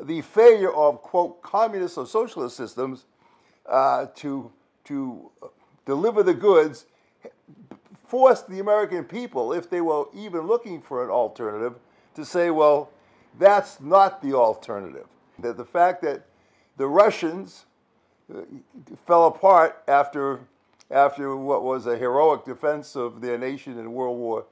the 0.00 0.20
failure 0.22 0.72
of, 0.72 1.02
quote, 1.02 1.42
communist 1.42 1.98
or 1.98 2.06
socialist 2.06 2.56
systems 2.56 3.06
uh, 3.66 4.06
to, 4.16 4.50
to 4.84 5.30
deliver 5.84 6.22
the 6.22 6.34
goods 6.34 6.86
forced 8.06 8.48
the 8.48 8.60
American 8.60 9.04
people, 9.04 9.52
if 9.52 9.70
they 9.70 9.80
were 9.80 10.04
even 10.14 10.46
looking 10.46 10.80
for 10.80 11.02
an 11.02 11.10
alternative, 11.10 11.74
to 12.14 12.24
say, 12.24 12.50
well, 12.50 12.90
that's 13.38 13.80
not 13.80 14.22
the 14.22 14.34
alternative. 14.34 15.06
That 15.38 15.56
the 15.56 15.64
fact 15.64 16.02
that 16.02 16.26
the 16.76 16.86
Russians 16.86 17.64
uh, 18.32 18.42
fell 19.06 19.26
apart 19.26 19.82
after, 19.88 20.40
after 20.92 21.34
what 21.36 21.62
was 21.62 21.86
a 21.86 21.96
heroic 21.96 22.44
defense 22.44 22.94
of 22.94 23.20
their 23.20 23.38
nation 23.38 23.78
in 23.78 23.92
World 23.92 24.18
War 24.18 24.44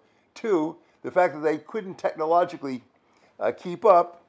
II, 0.43 0.73
the 1.03 1.11
fact 1.11 1.35
that 1.35 1.41
they 1.41 1.59
couldn't 1.59 1.99
technologically 1.99 2.83
uh, 3.39 3.53
keep 3.53 3.85
up, 3.85 4.23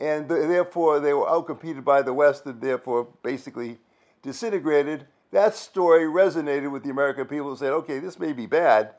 and 0.00 0.28
th- 0.28 0.48
therefore 0.48 1.00
they 1.00 1.12
were 1.12 1.26
outcompeted 1.26 1.84
by 1.84 2.02
the 2.02 2.12
West 2.12 2.46
and 2.46 2.60
therefore 2.60 3.08
basically 3.22 3.78
disintegrated 4.22 5.06
that 5.32 5.54
story 5.54 6.04
resonated 6.04 6.70
with 6.70 6.82
the 6.82 6.90
American 6.90 7.26
people 7.26 7.50
who 7.50 7.56
said, 7.56 7.72
okay, 7.72 7.98
this 7.98 8.18
may 8.18 8.32
be 8.32 8.46
bad, 8.46 8.94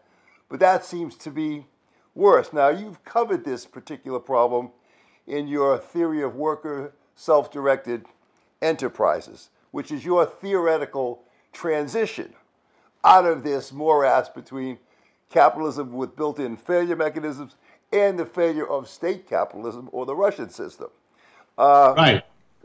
but 0.50 0.60
that 0.60 0.86
seems 0.86 1.15
to 1.15 1.30
be 1.30 1.65
worse. 2.15 2.54
Now, 2.54 2.69
you've 2.69 3.04
covered 3.04 3.43
this 3.43 3.65
particular 3.65 4.19
problem 4.19 4.69
in 5.28 5.47
your 5.47 5.78
theory 5.78 6.21
of 6.21 6.36
worker 6.36 6.93
self 7.15 7.52
directed 7.52 8.06
enterprises, 8.62 9.50
which 9.71 9.91
is 9.91 10.06
your 10.06 10.26
theoretical 10.26 11.24
transition 11.52 12.34
out 13.04 13.26
of 13.26 13.44
this 13.44 13.72
morass 13.72 14.30
between 14.30 14.78
capitalism 15.30 15.94
with 15.94 16.16
built 16.16 16.40
in 16.40 16.58
failure 16.58 16.96
mechanisms 16.96 17.56
and 17.92 18.18
the 18.20 18.26
failure 18.26 18.68
of 18.68 18.88
state 18.88 19.28
capitalism 19.28 19.90
or 19.92 20.06
the 20.06 20.16
Russian 20.16 20.50
system. 20.50 20.90
Uh, 21.58 21.94
right. 21.98 22.24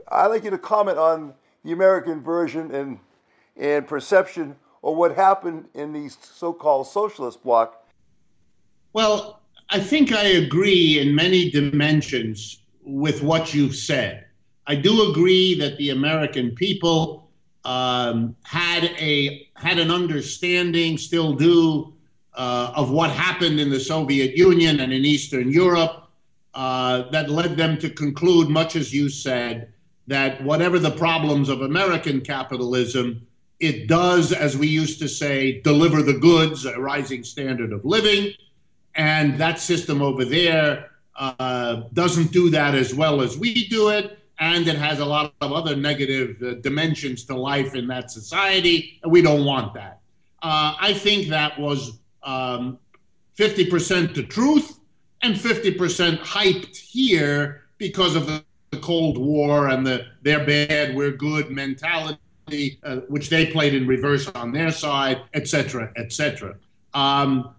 I'd 0.08 0.26
like 0.26 0.44
you 0.44 0.50
to 0.50 0.58
comment 0.58 0.98
on 0.98 1.34
the 1.64 1.72
American 1.72 2.22
version 2.22 2.70
and 2.72 2.98
and 3.56 3.86
perception 3.86 4.56
of 4.84 4.96
what 4.96 5.14
happened 5.14 5.68
in 5.74 5.92
these 5.92 6.16
so-called 6.20 6.86
socialist 6.86 7.42
bloc? 7.42 7.82
Well, 8.92 9.40
I 9.70 9.80
think 9.80 10.12
I 10.12 10.24
agree 10.24 11.00
in 11.00 11.14
many 11.14 11.50
dimensions 11.50 12.60
with 12.84 13.22
what 13.22 13.52
you've 13.52 13.74
said. 13.74 14.26
I 14.66 14.76
do 14.76 15.10
agree 15.10 15.58
that 15.58 15.76
the 15.76 15.90
American 15.90 16.54
people 16.54 17.25
um, 17.66 18.36
had 18.44 18.84
a 18.84 19.48
had 19.54 19.78
an 19.78 19.90
understanding, 19.90 20.96
still 20.96 21.32
do, 21.32 21.92
uh, 22.34 22.72
of 22.76 22.90
what 22.90 23.10
happened 23.10 23.58
in 23.58 23.70
the 23.70 23.80
Soviet 23.80 24.36
Union 24.36 24.80
and 24.80 24.92
in 24.92 25.04
Eastern 25.04 25.50
Europe 25.50 26.04
uh, 26.54 27.10
that 27.10 27.28
led 27.28 27.56
them 27.56 27.76
to 27.78 27.90
conclude, 27.90 28.48
much 28.48 28.76
as 28.76 28.94
you 28.94 29.08
said, 29.08 29.72
that 30.06 30.42
whatever 30.44 30.78
the 30.78 30.92
problems 30.92 31.48
of 31.48 31.62
American 31.62 32.20
capitalism, 32.20 33.26
it 33.58 33.88
does, 33.88 34.32
as 34.32 34.56
we 34.56 34.68
used 34.68 35.00
to 35.00 35.08
say, 35.08 35.60
deliver 35.62 36.02
the 36.02 36.18
goods, 36.18 36.66
a 36.66 36.78
rising 36.78 37.24
standard 37.24 37.72
of 37.72 37.84
living. 37.84 38.32
And 38.94 39.38
that 39.38 39.58
system 39.58 40.02
over 40.02 40.24
there 40.24 40.90
uh, 41.16 41.82
doesn't 41.92 42.30
do 42.30 42.48
that 42.50 42.76
as 42.76 42.94
well 42.94 43.20
as 43.22 43.36
we 43.36 43.66
do 43.68 43.88
it. 43.88 44.18
And 44.38 44.68
it 44.68 44.76
has 44.76 45.00
a 45.00 45.04
lot 45.04 45.32
of 45.40 45.52
other 45.52 45.74
negative 45.74 46.36
uh, 46.42 46.54
dimensions 46.60 47.24
to 47.24 47.36
life 47.36 47.74
in 47.74 47.86
that 47.88 48.10
society. 48.10 49.00
And 49.02 49.10
we 49.10 49.22
don't 49.22 49.44
want 49.44 49.74
that. 49.74 50.00
Uh, 50.42 50.74
I 50.78 50.92
think 50.92 51.28
that 51.28 51.58
was 51.58 51.98
um, 52.22 52.78
50% 53.38 54.14
the 54.14 54.22
truth 54.22 54.78
and 55.22 55.34
50% 55.34 56.18
hyped 56.18 56.76
here 56.76 57.62
because 57.78 58.14
of 58.14 58.26
the 58.26 58.44
Cold 58.80 59.18
War 59.18 59.68
and 59.68 59.86
the 59.86 60.06
they're 60.22 60.44
bad, 60.44 60.94
we're 60.94 61.12
good 61.12 61.50
mentality 61.50 62.18
uh, 62.84 62.96
which 63.08 63.28
they 63.28 63.46
played 63.46 63.74
in 63.74 63.86
reverse 63.86 64.28
on 64.28 64.52
their 64.52 64.70
side, 64.70 65.22
etc., 65.34 65.92
etc. 65.96 66.54
Um, 66.94 67.54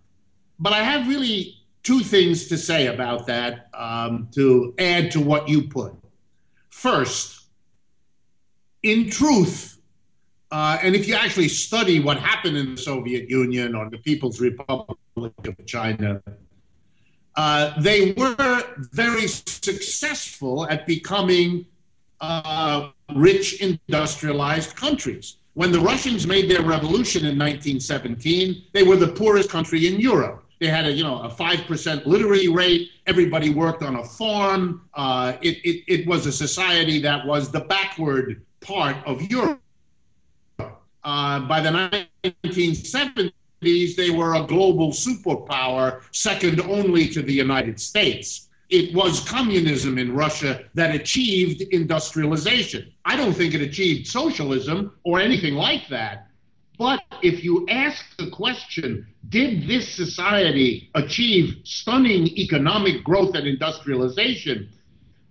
but 0.60 0.74
I 0.74 0.82
have 0.82 1.08
really 1.08 1.56
two 1.84 2.00
things 2.00 2.48
to 2.48 2.58
say 2.58 2.88
about 2.88 3.28
that 3.28 3.68
um, 3.74 4.30
to 4.34 4.74
add 4.80 5.12
to 5.12 5.20
what 5.20 5.50
you 5.50 5.64
put. 5.64 5.94
First, 6.78 7.48
in 8.84 9.10
truth, 9.10 9.82
uh, 10.52 10.78
and 10.84 10.96
if 10.96 11.08
you 11.08 11.16
actually 11.16 11.48
study 11.48 12.00
what 12.00 12.20
happened 12.20 12.56
in 12.56 12.76
the 12.76 12.80
Soviet 12.80 13.28
Union 13.32 13.74
or 13.74 13.90
the 13.90 13.98
People's 13.98 14.40
Republic 14.40 14.96
of 15.18 15.66
China, 15.66 16.22
uh, 17.36 17.82
they 17.82 18.12
were 18.12 18.64
very 18.92 19.26
successful 19.26 20.68
at 20.70 20.86
becoming 20.86 21.66
uh, 22.22 22.90
rich 23.16 23.60
industrialized 23.60 24.76
countries. 24.76 25.38
When 25.56 25.72
the 25.72 25.80
Russians 25.80 26.28
made 26.28 26.48
their 26.48 26.62
revolution 26.62 27.22
in 27.22 27.40
1917, 27.40 28.66
they 28.74 28.84
were 28.84 28.98
the 28.98 29.08
poorest 29.08 29.50
country 29.50 29.88
in 29.88 30.00
Europe. 30.00 30.47
They 30.60 30.68
had 30.68 30.86
a 30.86 30.92
you 30.92 31.04
know 31.04 31.22
a 31.22 31.30
five 31.30 31.66
percent 31.66 32.08
literacy 32.08 32.48
rate. 32.48 32.90
Everybody 33.06 33.54
worked 33.54 33.84
on 33.84 33.98
a 33.98 34.04
farm. 34.04 34.90
Uh, 34.94 35.34
it, 35.42 35.58
it, 35.64 35.84
it 35.88 36.08
was 36.08 36.26
a 36.26 36.32
society 36.32 37.00
that 37.02 37.26
was 37.26 37.52
the 37.52 37.62
backward 37.62 38.44
part 38.62 38.98
of 39.06 39.22
Europe. 39.24 39.62
Uh, 41.04 41.40
by 41.42 41.62
the 41.62 41.70
1970s, 42.24 43.96
they 43.96 44.10
were 44.10 44.36
a 44.36 44.44
global 44.44 44.92
superpower, 44.92 46.02
second 46.12 46.60
only 46.62 47.08
to 47.08 47.22
the 47.22 47.34
United 47.34 47.80
States 47.80 48.48
it 48.70 48.94
was 48.94 49.22
communism 49.22 49.98
in 49.98 50.14
Russia 50.14 50.66
that 50.74 50.94
achieved 50.94 51.62
industrialization. 51.74 52.92
I 53.06 53.16
don't 53.16 53.34
think 53.34 53.54
it 53.54 53.62
achieved 53.62 54.08
socialism 54.08 54.94
or 55.04 55.20
anything 55.20 55.56
like 55.56 55.88
that. 55.90 56.27
But 56.78 57.02
if 57.24 57.44
you 57.44 57.68
ask 57.70 58.06
the 58.18 58.30
question, 58.30 59.08
did 59.30 59.68
this 59.68 59.90
society 59.90 60.90
achieve 60.94 61.58
stunning 61.64 62.28
economic 62.28 63.04
growth 63.04 63.36
and 63.36 63.48
industrialization 63.48 64.70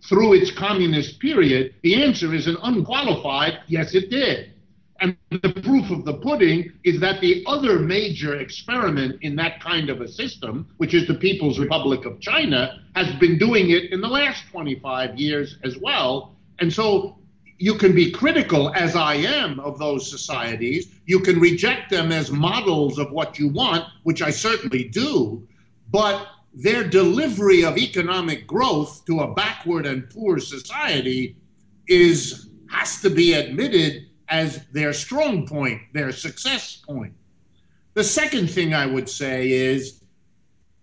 through 0.08 0.34
its 0.34 0.50
communist 0.50 1.20
period? 1.20 1.74
The 1.82 2.02
answer 2.02 2.34
is 2.34 2.46
an 2.48 2.56
unqualified 2.62 3.60
yes, 3.68 3.94
it 3.94 4.10
did. 4.10 4.52
And 5.00 5.16
the 5.30 5.52
proof 5.62 5.90
of 5.90 6.04
the 6.04 6.14
pudding 6.14 6.72
is 6.82 7.00
that 7.00 7.20
the 7.20 7.44
other 7.46 7.78
major 7.78 8.36
experiment 8.36 9.18
in 9.22 9.36
that 9.36 9.60
kind 9.60 9.90
of 9.90 10.00
a 10.00 10.08
system, 10.08 10.66
which 10.78 10.94
is 10.94 11.06
the 11.06 11.14
People's 11.14 11.58
Republic 11.58 12.06
of 12.06 12.18
China, 12.20 12.80
has 12.94 13.14
been 13.16 13.38
doing 13.38 13.70
it 13.70 13.92
in 13.92 14.00
the 14.00 14.08
last 14.08 14.44
25 14.50 15.16
years 15.18 15.58
as 15.64 15.76
well. 15.78 16.34
And 16.60 16.72
so 16.72 17.18
you 17.58 17.74
can 17.74 17.94
be 17.94 18.10
critical, 18.10 18.72
as 18.74 18.96
I 18.96 19.14
am, 19.14 19.60
of 19.60 19.78
those 19.78 20.08
societies. 20.10 20.88
You 21.06 21.20
can 21.20 21.40
reject 21.40 21.90
them 21.90 22.12
as 22.12 22.30
models 22.30 22.98
of 22.98 23.10
what 23.10 23.38
you 23.38 23.48
want, 23.48 23.84
which 24.02 24.22
I 24.22 24.30
certainly 24.30 24.84
do. 24.84 25.46
But 25.90 26.26
their 26.52 26.84
delivery 26.84 27.64
of 27.64 27.78
economic 27.78 28.46
growth 28.46 29.04
to 29.06 29.20
a 29.20 29.34
backward 29.34 29.86
and 29.86 30.08
poor 30.10 30.38
society 30.38 31.36
is 31.86 32.48
has 32.70 33.00
to 33.00 33.10
be 33.10 33.34
admitted 33.34 34.06
as 34.28 34.66
their 34.72 34.92
strong 34.92 35.46
point, 35.46 35.80
their 35.92 36.10
success 36.10 36.76
point. 36.76 37.12
The 37.94 38.02
second 38.02 38.50
thing 38.50 38.74
I 38.74 38.86
would 38.86 39.08
say 39.08 39.50
is 39.50 40.02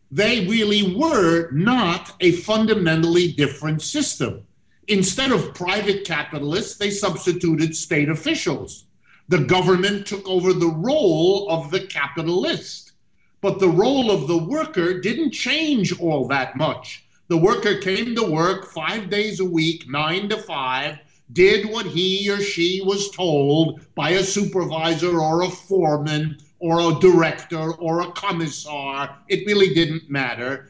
they 0.09 0.47
really 0.47 0.95
were 0.95 1.51
not 1.51 2.13
a 2.21 2.31
fundamentally 2.31 3.33
different 3.33 3.81
system. 3.81 4.47
Instead 4.87 5.31
of 5.31 5.53
private 5.53 6.05
capitalists, 6.05 6.77
they 6.77 6.89
substituted 6.89 7.75
state 7.75 8.09
officials. 8.09 8.85
The 9.29 9.39
government 9.39 10.05
took 10.05 10.27
over 10.27 10.51
the 10.51 10.67
role 10.67 11.49
of 11.49 11.71
the 11.71 11.87
capitalist. 11.87 12.91
But 13.39 13.59
the 13.59 13.69
role 13.69 14.11
of 14.11 14.27
the 14.27 14.37
worker 14.37 14.99
didn't 14.99 15.31
change 15.31 15.99
all 15.99 16.27
that 16.27 16.55
much. 16.55 17.05
The 17.29 17.37
worker 17.37 17.77
came 17.77 18.15
to 18.15 18.23
work 18.23 18.71
five 18.71 19.09
days 19.09 19.39
a 19.39 19.45
week, 19.45 19.89
nine 19.89 20.29
to 20.29 20.37
five, 20.37 20.99
did 21.31 21.69
what 21.69 21.85
he 21.85 22.29
or 22.29 22.39
she 22.39 22.81
was 22.85 23.09
told 23.11 23.81
by 23.95 24.11
a 24.11 24.23
supervisor 24.23 25.19
or 25.19 25.43
a 25.43 25.49
foreman 25.49 26.37
or 26.59 26.79
a 26.79 26.99
director 26.99 27.73
or 27.73 28.01
a 28.01 28.11
commissar. 28.11 29.17
It 29.27 29.45
really 29.47 29.73
didn't 29.73 30.09
matter. 30.09 30.69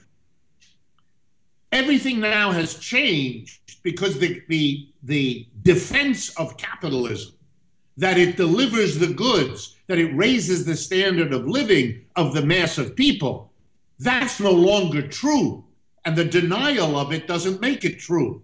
Everything 1.71 2.19
now 2.19 2.51
has 2.51 2.75
changed 2.75 3.62
because 3.83 4.17
the, 4.17 4.41
the, 4.47 4.89
the 5.03 5.47
defense 5.61 6.29
of 6.37 6.57
capitalism, 6.57 7.33
that 7.97 8.17
it 8.17 8.37
delivers 8.37 8.97
the 8.97 9.13
goods, 9.13 9.75
that 9.87 9.99
it 9.99 10.15
raises 10.15 10.65
the 10.65 10.75
standard 10.75 11.31
of 11.33 11.47
living 11.47 12.03
of 12.15 12.33
the 12.33 12.41
mass 12.41 12.77
of 12.77 12.95
people, 12.95 13.51
that's 13.99 14.39
no 14.39 14.51
longer 14.51 15.07
true. 15.07 15.63
And 16.05 16.15
the 16.15 16.25
denial 16.25 16.97
of 16.97 17.13
it 17.13 17.27
doesn't 17.27 17.61
make 17.61 17.85
it 17.85 17.99
true. 17.99 18.41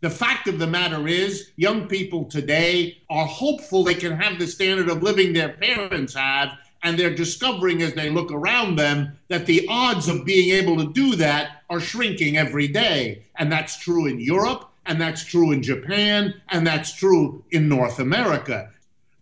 The 0.00 0.10
fact 0.10 0.48
of 0.48 0.58
the 0.58 0.66
matter 0.66 1.08
is, 1.08 1.50
young 1.56 1.86
people 1.86 2.24
today 2.24 3.02
are 3.10 3.26
hopeful 3.26 3.84
they 3.84 3.94
can 3.94 4.12
have 4.12 4.38
the 4.38 4.46
standard 4.46 4.88
of 4.88 5.02
living 5.02 5.32
their 5.32 5.50
parents 5.50 6.14
have, 6.14 6.52
and 6.82 6.98
they're 6.98 7.14
discovering 7.14 7.82
as 7.82 7.92
they 7.92 8.08
look 8.08 8.32
around 8.32 8.76
them 8.76 9.18
that 9.28 9.44
the 9.44 9.66
odds 9.68 10.08
of 10.08 10.24
being 10.24 10.54
able 10.54 10.76
to 10.78 10.92
do 10.92 11.16
that 11.16 11.62
are 11.68 11.80
shrinking 11.80 12.38
every 12.38 12.68
day. 12.68 13.24
And 13.36 13.52
that's 13.52 13.78
true 13.78 14.06
in 14.06 14.18
Europe, 14.20 14.69
and 14.86 15.00
that's 15.00 15.24
true 15.24 15.52
in 15.52 15.62
Japan, 15.62 16.34
and 16.48 16.66
that's 16.66 16.94
true 16.94 17.44
in 17.50 17.68
North 17.68 17.98
America. 17.98 18.70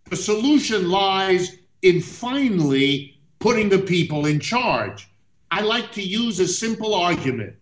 The 0.09 0.15
solution 0.15 0.89
lies 0.89 1.57
in 1.81 2.01
finally 2.01 3.19
putting 3.39 3.69
the 3.69 3.79
people 3.79 4.25
in 4.25 4.39
charge. 4.39 5.09
I 5.51 5.61
like 5.61 5.91
to 5.93 6.01
use 6.01 6.39
a 6.39 6.47
simple 6.47 6.93
argument 6.93 7.55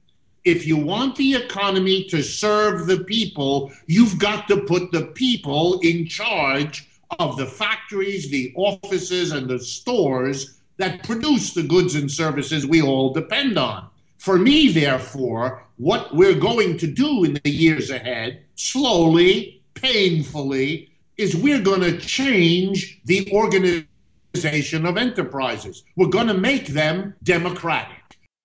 if 0.47 0.65
you 0.65 0.77
want 0.77 1.17
the 1.17 1.35
economy 1.35 2.05
to 2.05 2.23
serve 2.23 2.87
the 2.87 2.99
people, 2.99 3.69
you've 3.85 4.17
got 4.17 4.47
to 4.47 4.61
put 4.61 4.93
the 4.93 5.07
people 5.07 5.77
in 5.81 6.07
charge 6.07 6.89
of 7.19 7.35
the 7.35 7.45
factories, 7.45 8.29
the 8.29 8.53
offices, 8.55 9.33
and 9.33 9.49
the 9.49 9.59
stores 9.59 10.59
that 10.77 11.03
produce 11.03 11.53
the 11.53 11.63
goods 11.63 11.95
and 11.95 12.09
services 12.09 12.65
we 12.65 12.81
all 12.81 13.11
depend 13.11 13.57
on. 13.57 13.89
For 14.19 14.39
me, 14.39 14.71
therefore, 14.71 15.66
what 15.77 16.15
we're 16.15 16.35
going 16.35 16.77
to 16.79 16.87
do 16.87 17.23
in 17.23 17.39
the 17.43 17.49
years 17.49 17.89
ahead, 17.89 18.43
slowly, 18.55 19.61
painfully, 19.75 20.89
is 21.17 21.35
we're 21.35 21.61
going 21.61 21.81
to 21.81 21.97
change 21.99 22.99
the 23.05 23.31
organization 23.31 24.85
of 24.85 24.97
enterprises. 24.97 25.83
We're 25.95 26.09
going 26.09 26.27
to 26.27 26.33
make 26.33 26.67
them 26.67 27.15
democratic. 27.23 27.97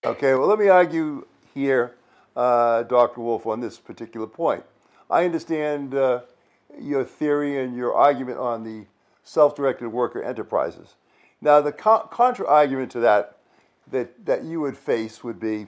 Okay, 0.05 0.35
well, 0.35 0.47
let 0.47 0.59
me 0.59 0.69
argue 0.69 1.27
here, 1.55 1.95
uh, 2.37 2.83
Dr. 2.85 3.21
Wolff, 3.21 3.47
on 3.47 3.61
this 3.61 3.79
particular 3.79 4.27
point. 4.27 4.65
I 5.11 5.25
understand 5.25 5.95
uh, 5.95 6.21
your 6.81 7.05
theory 7.05 7.63
and 7.63 7.77
your 7.77 7.95
argument 7.95 8.39
on 8.39 8.65
the 8.65 8.87
self 9.23 9.55
directed 9.55 9.89
worker 9.89 10.23
enterprises. 10.23 10.95
Now, 11.41 11.61
the 11.61 11.73
co- 11.73 12.09
contra 12.11 12.47
argument 12.47 12.91
to 12.93 13.01
that, 13.01 13.39
that 13.91 14.25
that 14.27 14.45
you 14.45 14.61
would 14.61 14.77
face 14.77 15.23
would 15.23 15.39
be 15.39 15.67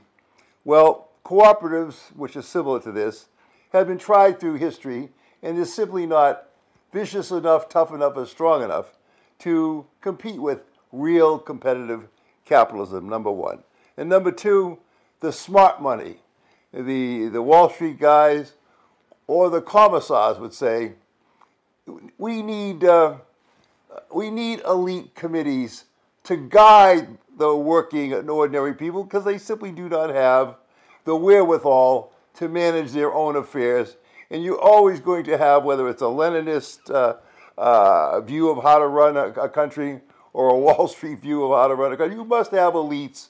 well, 0.64 1.10
cooperatives, 1.24 2.14
which 2.14 2.36
are 2.36 2.42
similar 2.42 2.80
to 2.80 2.92
this, 2.92 3.28
have 3.72 3.88
been 3.88 3.98
tried 3.98 4.38
through 4.38 4.54
history 4.54 5.08
and 5.42 5.58
is 5.58 5.72
simply 5.72 6.06
not 6.06 6.48
vicious 6.92 7.30
enough, 7.30 7.68
tough 7.68 7.92
enough, 7.92 8.16
or 8.16 8.26
strong 8.26 8.62
enough 8.62 8.96
to 9.40 9.84
compete 10.00 10.40
with 10.40 10.60
real 10.92 11.38
competitive 11.38 12.08
capitalism, 12.44 13.08
number 13.08 13.30
one. 13.30 13.62
And 13.96 14.08
number 14.08 14.30
two, 14.30 14.78
the 15.20 15.32
smart 15.32 15.82
money, 15.82 16.16
the, 16.72 17.28
the 17.28 17.42
Wall 17.42 17.70
Street 17.70 17.98
guys, 17.98 18.54
or 19.26 19.50
the 19.50 19.62
commissars 19.62 20.38
would 20.38 20.52
say, 20.52 20.92
we 22.18 22.42
need, 22.42 22.84
uh, 22.84 23.16
we 24.12 24.30
need 24.30 24.60
elite 24.60 25.14
committees 25.14 25.84
to 26.24 26.36
guide 26.36 27.18
the 27.36 27.54
working 27.54 28.12
and 28.12 28.30
ordinary 28.30 28.74
people 28.74 29.04
because 29.04 29.24
they 29.24 29.38
simply 29.38 29.72
do 29.72 29.88
not 29.88 30.10
have 30.10 30.56
the 31.04 31.16
wherewithal 31.16 32.12
to 32.34 32.48
manage 32.48 32.92
their 32.92 33.12
own 33.12 33.36
affairs. 33.36 33.96
And 34.30 34.42
you're 34.42 34.60
always 34.60 35.00
going 35.00 35.24
to 35.24 35.38
have, 35.38 35.64
whether 35.64 35.88
it's 35.88 36.02
a 36.02 36.06
Leninist 36.06 36.90
uh, 36.90 37.16
uh, 37.56 38.20
view 38.20 38.48
of 38.50 38.62
how 38.62 38.78
to 38.78 38.86
run 38.86 39.16
a, 39.16 39.28
a 39.32 39.48
country 39.48 40.00
or 40.32 40.50
a 40.50 40.58
Wall 40.58 40.88
Street 40.88 41.20
view 41.20 41.44
of 41.44 41.58
how 41.58 41.68
to 41.68 41.74
run 41.74 41.92
a 41.92 41.96
country, 41.96 42.16
you 42.16 42.24
must 42.24 42.50
have 42.50 42.74
elites 42.74 43.28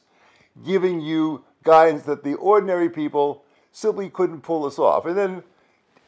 giving 0.65 1.01
you 1.01 1.45
guidance 1.65 2.05
that 2.05 2.23
the 2.23 2.35
ordinary 2.35 2.89
people 2.89 3.45
simply 3.73 4.09
couldn't 4.09 4.41
pull 4.43 4.63
this 4.63 4.79
off. 4.79 5.05
And 5.07 5.17
then 5.17 5.43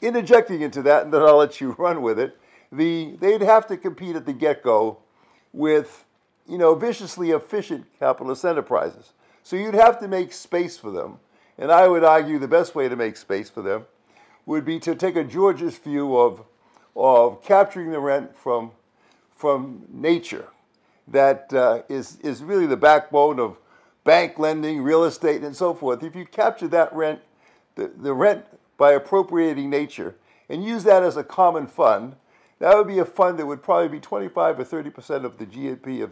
interjecting 0.01 0.63
into 0.63 0.83
that, 0.83 1.05
and 1.05 1.13
then 1.13 1.23
I'll 1.23 1.37
let 1.37 1.61
you 1.61 1.73
run 1.79 2.03
with 2.03 2.19
it, 2.19 2.39
the, 2.73 3.17
they'd 3.21 3.43
have 3.43 3.67
to 3.69 3.77
compete 3.77 4.17
at 4.17 4.27
the 4.27 4.33
get 4.33 4.63
go 4.63 4.99
with 5.53 6.05
you 6.49 6.59
know, 6.59 6.75
viciously 6.75 7.31
efficient 7.31 7.87
capitalist 7.99 8.45
enterprises. 8.45 9.13
So 9.43 9.57
you'd 9.57 9.75
have 9.75 9.99
to 10.01 10.09
make 10.09 10.33
space 10.33 10.77
for 10.77 10.91
them. 10.91 11.19
And 11.59 11.73
I 11.73 11.88
would 11.88 12.05
argue 12.05 12.38
the 12.38 12.49
best 12.49 12.75
way 12.75 12.88
to 12.88 12.97
make 12.97 13.16
space 13.16 13.49
for 13.49 13.62
them 13.62 13.87
would 14.45 14.64
be 14.64 14.79
to 14.81 14.95
take 14.95 15.16
a 15.16 15.25
Georgist 15.25 15.83
view 15.83 16.16
of, 16.16 16.45
of 16.95 17.42
capturing 17.42 17.90
the 17.90 18.01
rent 18.01 18.37
from, 18.37 18.73
from 19.31 19.85
nature 19.90 20.49
that 21.09 21.53
uh, 21.53 21.83
is 21.88 22.19
is, 22.21 22.42
really 22.42 22.66
the 22.66 22.77
backbone 22.77 23.38
of 23.38 23.59
bank 24.05 24.38
lending, 24.38 24.83
real 24.83 25.05
estate, 25.05 25.42
and 25.42 25.55
so 25.55 25.75
forth, 25.75 26.03
if 26.03 26.14
you 26.14 26.25
capture 26.25 26.69
that 26.69 26.92
rent, 26.92 27.21
the, 27.75 27.90
the 27.97 28.12
rent 28.12 28.45
by 28.77 28.92
appropriating 28.92 29.71
nature, 29.71 30.16
and 30.49 30.64
use 30.64 30.85
that 30.85 31.03
as 31.03 31.16
a 31.16 31.25
common 31.25 31.66
fund, 31.66 32.16
that 32.59 32.75
would 32.77 32.87
be 32.87 32.99
a 32.99 33.05
fund 33.05 33.38
that 33.38 33.47
would 33.47 33.62
probably 33.62 33.88
be 33.88 34.01
25 34.01 34.61
or 34.61 34.64
30 34.64 34.90
percent 34.90 35.25
of 35.25 35.38
the 35.38 35.47
GDP 35.47 36.03
of, 36.03 36.11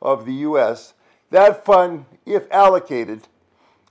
of 0.00 0.26
the 0.26 0.34
U.S. 0.34 0.94
That 1.30 1.64
fund, 1.64 2.06
if 2.26 2.50
allocated 2.50 3.28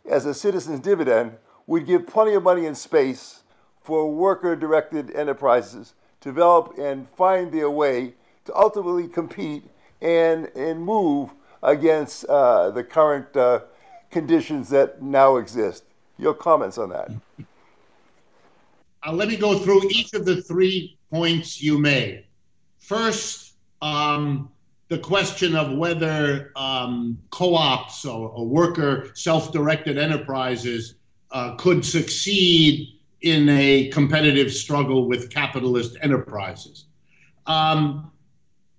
as 0.10 0.26
a 0.26 0.34
citizen's 0.34 0.80
dividend, 0.80 1.38
would 1.68 1.86
give 1.86 2.08
plenty 2.08 2.34
of 2.34 2.44
money 2.44 2.66
and 2.66 2.78
space 2.78 3.44
for 3.82 4.12
worker-directed 4.12 5.12
enterprises 5.12 5.94
to 6.22 6.30
develop 6.30 6.78
and 6.78 7.10
find 7.10 7.52
their 7.52 7.70
way 7.70 8.14
to 8.46 8.56
ultimately 8.56 9.08
compete 9.08 9.64
and, 10.02 10.48
and 10.56 10.82
move 10.82 11.32
against 11.62 12.26
uh, 12.26 12.70
the 12.72 12.84
current 12.84 13.36
uh, 13.36 13.62
conditions 14.12 14.70
that 14.70 15.02
now 15.02 15.38
exist. 15.38 15.86
Your 16.18 16.34
comments 16.34 16.78
on 16.78 16.90
that? 16.90 17.12
Uh, 19.06 19.12
let 19.12 19.28
me 19.28 19.36
go 19.36 19.58
through 19.58 19.82
each 19.90 20.14
of 20.14 20.26
the 20.26 20.42
three 20.42 20.98
points 21.12 21.62
you 21.62 21.78
made. 21.78 22.26
First, 22.80 23.56
um, 23.82 24.50
the 24.90 24.98
question 24.98 25.56
of 25.56 25.78
whether 25.78 26.52
um, 26.56 27.18
co 27.32 27.56
ops 27.56 28.06
or, 28.06 28.30
or, 28.30 28.46
worker 28.46 29.12
self 29.16 29.52
directed 29.52 29.98
enterprises 29.98 30.96
uh, 31.32 31.56
could 31.56 31.84
succeed 31.84 33.00
in 33.22 33.48
a 33.50 33.90
competitive 33.90 34.52
struggle 34.52 35.08
with 35.08 35.30
capitalist 35.30 35.98
enterprises. 36.02 36.86
Um, 37.46 38.12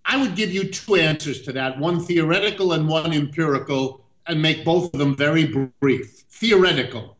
I 0.05 0.21
would 0.21 0.37
give 0.37 0.53
you 0.53 0.71
two 0.71 0.97
answers 0.97 1.41
to 1.43 1.53
that 1.53 1.79
one 1.79 2.01
theoretical 2.01 2.73
and 2.75 2.87
one 2.87 3.13
empirical, 3.13 4.05
and 4.27 4.41
make 4.41 4.65
both 4.65 4.93
of 4.93 4.99
them 4.99 5.17
very 5.17 5.47
brief. 5.81 6.25
Theoretical 6.29 7.15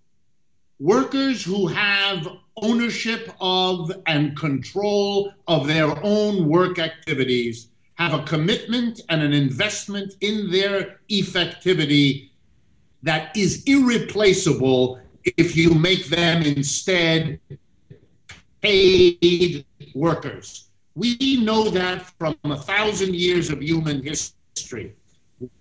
workers 0.81 1.43
who 1.43 1.67
have 1.67 2.29
ownership 2.57 3.33
of 3.41 3.93
and 4.07 4.37
control 4.37 5.33
of 5.49 5.67
their 5.67 5.93
own 6.05 6.49
work 6.49 6.79
activities 6.79 7.69
have 7.95 8.15
a 8.15 8.25
commitment 8.25 9.01
and 9.09 9.23
an 9.23 9.33
investment 9.33 10.15
in 10.21 10.51
their 10.51 11.01
effectivity 11.11 12.31
that 13.03 13.37
is 13.37 13.63
irreplaceable 13.67 14.99
if 15.37 15.57
you 15.57 15.75
make 15.75 16.07
them 16.07 16.43
instead 16.43 17.39
paid 18.61 19.65
workers. 19.95 20.71
We 20.95 21.39
know 21.43 21.71
that 21.71 22.03
from 22.19 22.37
a 22.45 22.57
thousand 22.57 23.15
years 23.15 23.51
of 23.51 23.63
human 23.63 24.03
history. 24.03 24.95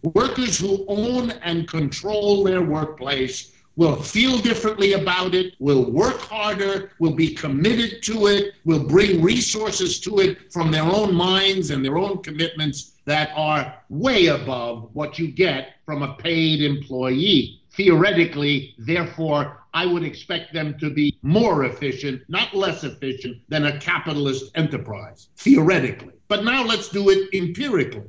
Workers 0.03 0.57
who 0.57 0.85
own 0.87 1.31
and 1.43 1.67
control 1.67 2.43
their 2.43 2.61
workplace 2.61 3.52
will 3.75 3.95
feel 3.95 4.37
differently 4.37 4.93
about 4.93 5.33
it, 5.33 5.55
will 5.59 5.89
work 5.89 6.19
harder, 6.19 6.91
will 6.99 7.13
be 7.13 7.33
committed 7.33 8.03
to 8.03 8.27
it, 8.27 8.53
will 8.65 8.83
bring 8.83 9.21
resources 9.21 9.99
to 10.01 10.19
it 10.19 10.51
from 10.51 10.71
their 10.71 10.83
own 10.83 11.13
minds 11.13 11.71
and 11.71 11.83
their 11.83 11.97
own 11.97 12.21
commitments 12.21 12.93
that 13.05 13.31
are 13.35 13.75
way 13.89 14.27
above 14.27 14.89
what 14.93 15.17
you 15.17 15.27
get 15.27 15.75
from 15.85 16.03
a 16.03 16.15
paid 16.15 16.61
employee. 16.61 17.61
Theoretically, 17.71 18.75
therefore, 18.77 19.63
I 19.73 19.87
would 19.87 20.03
expect 20.03 20.53
them 20.53 20.77
to 20.77 20.91
be 20.91 21.17
more 21.23 21.65
efficient, 21.65 22.21
not 22.27 22.53
less 22.53 22.83
efficient, 22.83 23.37
than 23.49 23.65
a 23.65 23.79
capitalist 23.79 24.51
enterprise, 24.53 25.29
theoretically. 25.37 26.13
But 26.27 26.43
now 26.43 26.63
let's 26.63 26.89
do 26.89 27.09
it 27.09 27.33
empirically. 27.33 28.03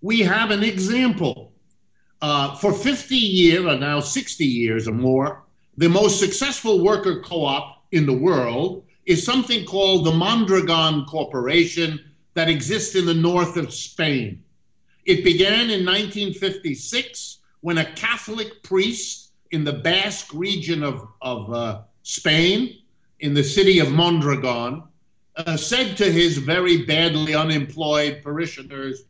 We 0.00 0.20
have 0.20 0.50
an 0.50 0.64
example. 0.64 1.52
Uh, 2.20 2.54
for 2.56 2.72
50 2.72 3.14
years, 3.14 3.64
or 3.64 3.76
now 3.76 4.00
60 4.00 4.44
years 4.44 4.88
or 4.88 4.94
more, 4.94 5.44
the 5.76 5.88
most 5.88 6.18
successful 6.18 6.82
worker 6.82 7.20
co 7.20 7.44
op 7.44 7.84
in 7.92 8.06
the 8.06 8.12
world 8.12 8.84
is 9.06 9.24
something 9.24 9.64
called 9.64 10.04
the 10.04 10.12
Mondragon 10.12 11.04
Corporation 11.06 12.00
that 12.34 12.48
exists 12.48 12.94
in 12.94 13.06
the 13.06 13.14
north 13.14 13.56
of 13.56 13.72
Spain. 13.72 14.42
It 15.06 15.24
began 15.24 15.70
in 15.70 15.86
1956 15.86 17.38
when 17.60 17.78
a 17.78 17.92
Catholic 17.92 18.62
priest 18.62 19.32
in 19.50 19.64
the 19.64 19.72
Basque 19.72 20.32
region 20.34 20.82
of, 20.82 21.08
of 21.22 21.52
uh, 21.52 21.82
Spain, 22.02 22.78
in 23.20 23.34
the 23.34 23.42
city 23.42 23.78
of 23.78 23.90
Mondragon, 23.90 24.84
uh, 25.36 25.56
said 25.56 25.96
to 25.96 26.10
his 26.10 26.38
very 26.38 26.84
badly 26.84 27.34
unemployed 27.34 28.20
parishioners, 28.22 29.04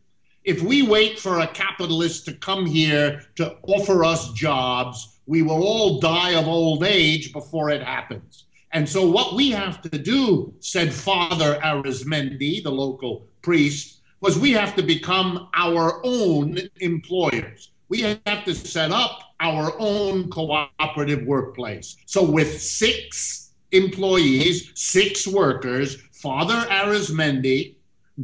if 0.49 0.63
we 0.63 0.81
wait 0.81 1.19
for 1.19 1.41
a 1.41 1.47
capitalist 1.47 2.25
to 2.25 2.33
come 2.33 2.65
here 2.65 3.21
to 3.35 3.55
offer 3.65 4.03
us 4.03 4.33
jobs, 4.33 5.21
we 5.27 5.43
will 5.43 5.63
all 5.63 6.01
die 6.01 6.31
of 6.31 6.49
old 6.49 6.85
age 6.85 7.35
before 7.35 7.69
it 7.69 7.83
happens. 7.83 8.47
And 8.73 8.89
so, 8.89 9.07
what 9.07 9.35
we 9.35 9.51
have 9.51 9.83
to 9.83 9.99
do, 9.99 10.55
said 10.61 10.91
Father 10.91 11.61
Arizmendi, 11.63 12.63
the 12.63 12.73
local 12.73 13.27
priest, 13.43 14.01
was 14.23 14.39
we 14.39 14.53
have 14.53 14.75
to 14.77 14.83
become 14.83 15.51
our 15.53 16.01
own 16.03 16.59
employers. 16.81 17.73
We 17.91 18.01
have 18.01 18.45
to 18.47 18.55
set 18.55 18.91
up 18.91 19.21
our 19.41 19.75
own 19.79 20.31
cooperative 20.31 21.27
workplace. 21.27 21.99
So, 22.07 22.23
with 22.25 22.59
six 22.59 23.53
employees, 23.73 24.73
six 24.75 25.27
workers, 25.27 25.97
Father 26.23 26.67
Arizmendi, 26.71 27.75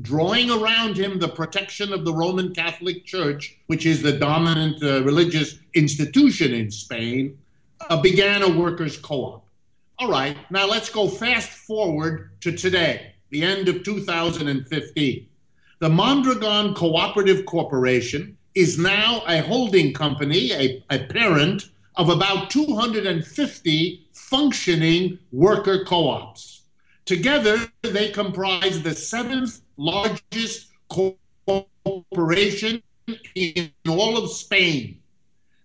drawing 0.03 0.51
around 0.51 0.97
him 0.97 1.19
the 1.19 1.29
protection 1.29 1.93
of 1.93 2.05
the 2.05 2.13
Roman 2.13 2.53
Catholic 2.53 3.05
Church, 3.05 3.59
which 3.67 3.87
is 3.87 4.03
the 4.03 4.13
dominant 4.13 4.83
uh, 4.83 5.03
religious 5.05 5.59
institution 5.75 6.53
in 6.53 6.71
Spain, 6.71 7.39
uh, 7.89 8.01
began 8.01 8.43
a 8.43 8.49
workers' 8.49 8.97
co 8.97 9.25
op. 9.25 9.47
All 9.99 10.11
right, 10.11 10.37
now 10.51 10.67
let's 10.67 10.91
go 10.91 11.09
fast 11.09 11.51
forward 11.51 12.31
to 12.41 12.51
today, 12.53 13.15
the 13.31 13.45
end 13.45 13.69
of 13.69 13.85
2015. 13.85 15.29
The 15.79 15.89
Mondragon 15.89 16.75
Cooperative 16.75 17.47
Corporation 17.47 18.37
is 18.55 18.79
now 18.79 19.23
a 19.29 19.41
holding 19.41 19.93
company, 19.93 20.53
a, 20.53 20.83
a 20.91 21.05
parent 21.05 21.71
of 21.97 22.09
about 22.09 22.51
250 22.51 24.09
functioning 24.13 25.19
worker 25.31 25.85
co 25.85 26.09
ops. 26.09 26.54
Together, 27.05 27.59
they 27.83 28.11
comprise 28.11 28.83
the 28.83 28.95
seventh 28.95 29.61
largest 29.77 30.69
corporation 30.89 32.83
in 33.35 33.71
all 33.89 34.17
of 34.17 34.31
Spain. 34.31 35.01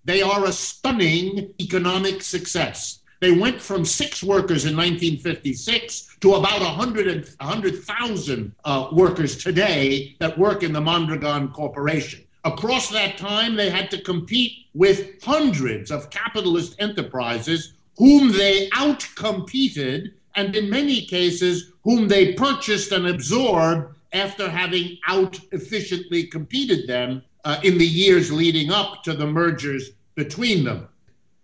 They 0.04 0.22
are 0.22 0.46
a 0.46 0.52
stunning 0.52 1.54
economic 1.60 2.22
success. 2.22 3.00
They 3.22 3.32
went 3.32 3.62
from 3.62 3.86
six 3.86 4.24
workers 4.24 4.66
in 4.66 4.76
1956 4.76 6.18
to 6.22 6.36
about 6.36 6.62
100,000 6.62 7.36
100, 7.40 8.52
uh, 8.66 8.88
workers 8.92 9.42
today 9.42 10.16
that 10.20 10.38
work 10.38 10.64
in 10.64 10.74
the 10.74 10.82
Mondragon 10.82 11.50
Corporation. 11.50 12.24
Across 12.46 12.90
that 12.92 13.18
time, 13.18 13.56
they 13.56 13.70
had 13.70 13.92
to 13.92 14.02
compete 14.02 14.68
with 14.74 15.22
hundreds 15.22 15.92
of 15.92 16.10
capitalist 16.10 16.76
enterprises 16.80 17.74
whom 17.98 18.32
they 18.32 18.70
outcompeted, 18.70 20.14
and 20.36 20.56
in 20.56 20.70
many 20.70 21.06
cases, 21.06 21.72
whom 21.84 22.08
they 22.08 22.34
purchased 22.34 22.92
and 22.92 23.08
absorbed 23.08 23.96
after 24.14 24.50
having 24.50 24.98
out 25.08 25.40
efficiently 25.52 26.24
competed 26.24 26.88
them 26.88 27.24
uh, 27.46 27.60
in 27.64 27.78
the 27.78 27.86
years 27.86 28.32
leading 28.32 28.72
up 28.72 29.04
to 29.04 29.14
the 29.14 29.26
mergers 29.26 29.92
between 30.16 30.64
them. 30.64 30.88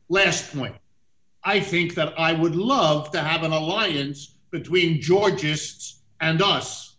Last 0.09 0.55
point 0.55 0.75
I 1.43 1.59
think 1.59 1.93
that 1.93 2.19
I 2.19 2.33
would 2.33 2.55
love 2.55 3.11
to 3.11 3.21
have 3.21 3.43
an 3.43 3.51
alliance 3.51 4.35
between 4.49 4.99
Georgists 4.99 6.01
and 6.19 6.41
us. 6.41 6.95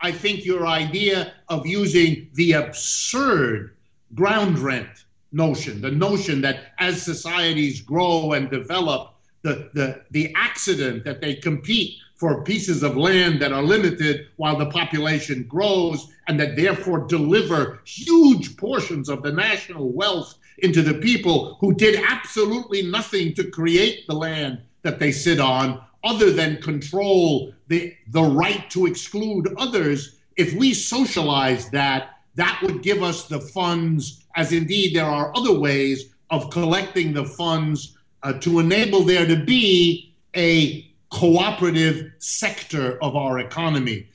I 0.00 0.10
think 0.10 0.46
your 0.46 0.66
idea 0.66 1.34
of 1.48 1.66
using 1.66 2.30
the 2.32 2.52
absurd 2.52 3.76
ground 4.14 4.58
rent 4.58 5.04
notion, 5.32 5.82
the 5.82 5.90
notion 5.90 6.40
that 6.40 6.72
as 6.78 7.02
societies 7.02 7.82
grow 7.82 8.32
and 8.32 8.50
develop, 8.50 9.14
the, 9.42 9.70
the, 9.74 10.02
the 10.10 10.32
accident 10.36 11.04
that 11.04 11.20
they 11.20 11.34
compete 11.34 11.96
for 12.14 12.44
pieces 12.44 12.82
of 12.82 12.98
land 12.98 13.40
that 13.40 13.52
are 13.52 13.62
limited 13.62 14.26
while 14.36 14.56
the 14.56 14.66
population 14.66 15.44
grows 15.44 16.12
and 16.28 16.38
that 16.38 16.54
therefore 16.54 17.06
deliver 17.06 17.80
huge 17.84 18.56
portions 18.58 19.08
of 19.08 19.22
the 19.22 19.32
national 19.32 19.90
wealth 19.90 20.34
into 20.58 20.82
the 20.82 20.94
people 20.94 21.56
who 21.60 21.72
did 21.72 21.98
absolutely 22.06 22.82
nothing 22.82 23.32
to 23.32 23.50
create 23.50 24.06
the 24.06 24.14
land 24.14 24.60
that 24.82 24.98
they 24.98 25.10
sit 25.10 25.40
on 25.40 25.82
other 26.04 26.30
than 26.30 26.60
control 26.60 27.54
the, 27.68 27.94
the 28.08 28.22
right 28.22 28.68
to 28.70 28.86
exclude 28.86 29.54
others. 29.58 30.16
If 30.36 30.52
we 30.54 30.74
socialize 30.74 31.70
that, 31.70 32.18
that 32.34 32.60
would 32.62 32.82
give 32.82 33.02
us 33.02 33.24
the 33.24 33.40
funds, 33.40 34.24
as 34.36 34.52
indeed 34.52 34.94
there 34.94 35.06
are 35.06 35.34
other 35.34 35.58
ways 35.58 36.12
of 36.30 36.50
collecting 36.50 37.12
the 37.12 37.24
funds 37.24 37.96
uh, 38.22 38.34
to 38.34 38.58
enable 38.58 39.02
there 39.02 39.26
to 39.26 39.36
be 39.36 40.14
a 40.36 40.86
cooperative 41.10 42.12
sector 42.18 42.98
of 43.02 43.16
our 43.16 43.38
economy. 43.40 44.08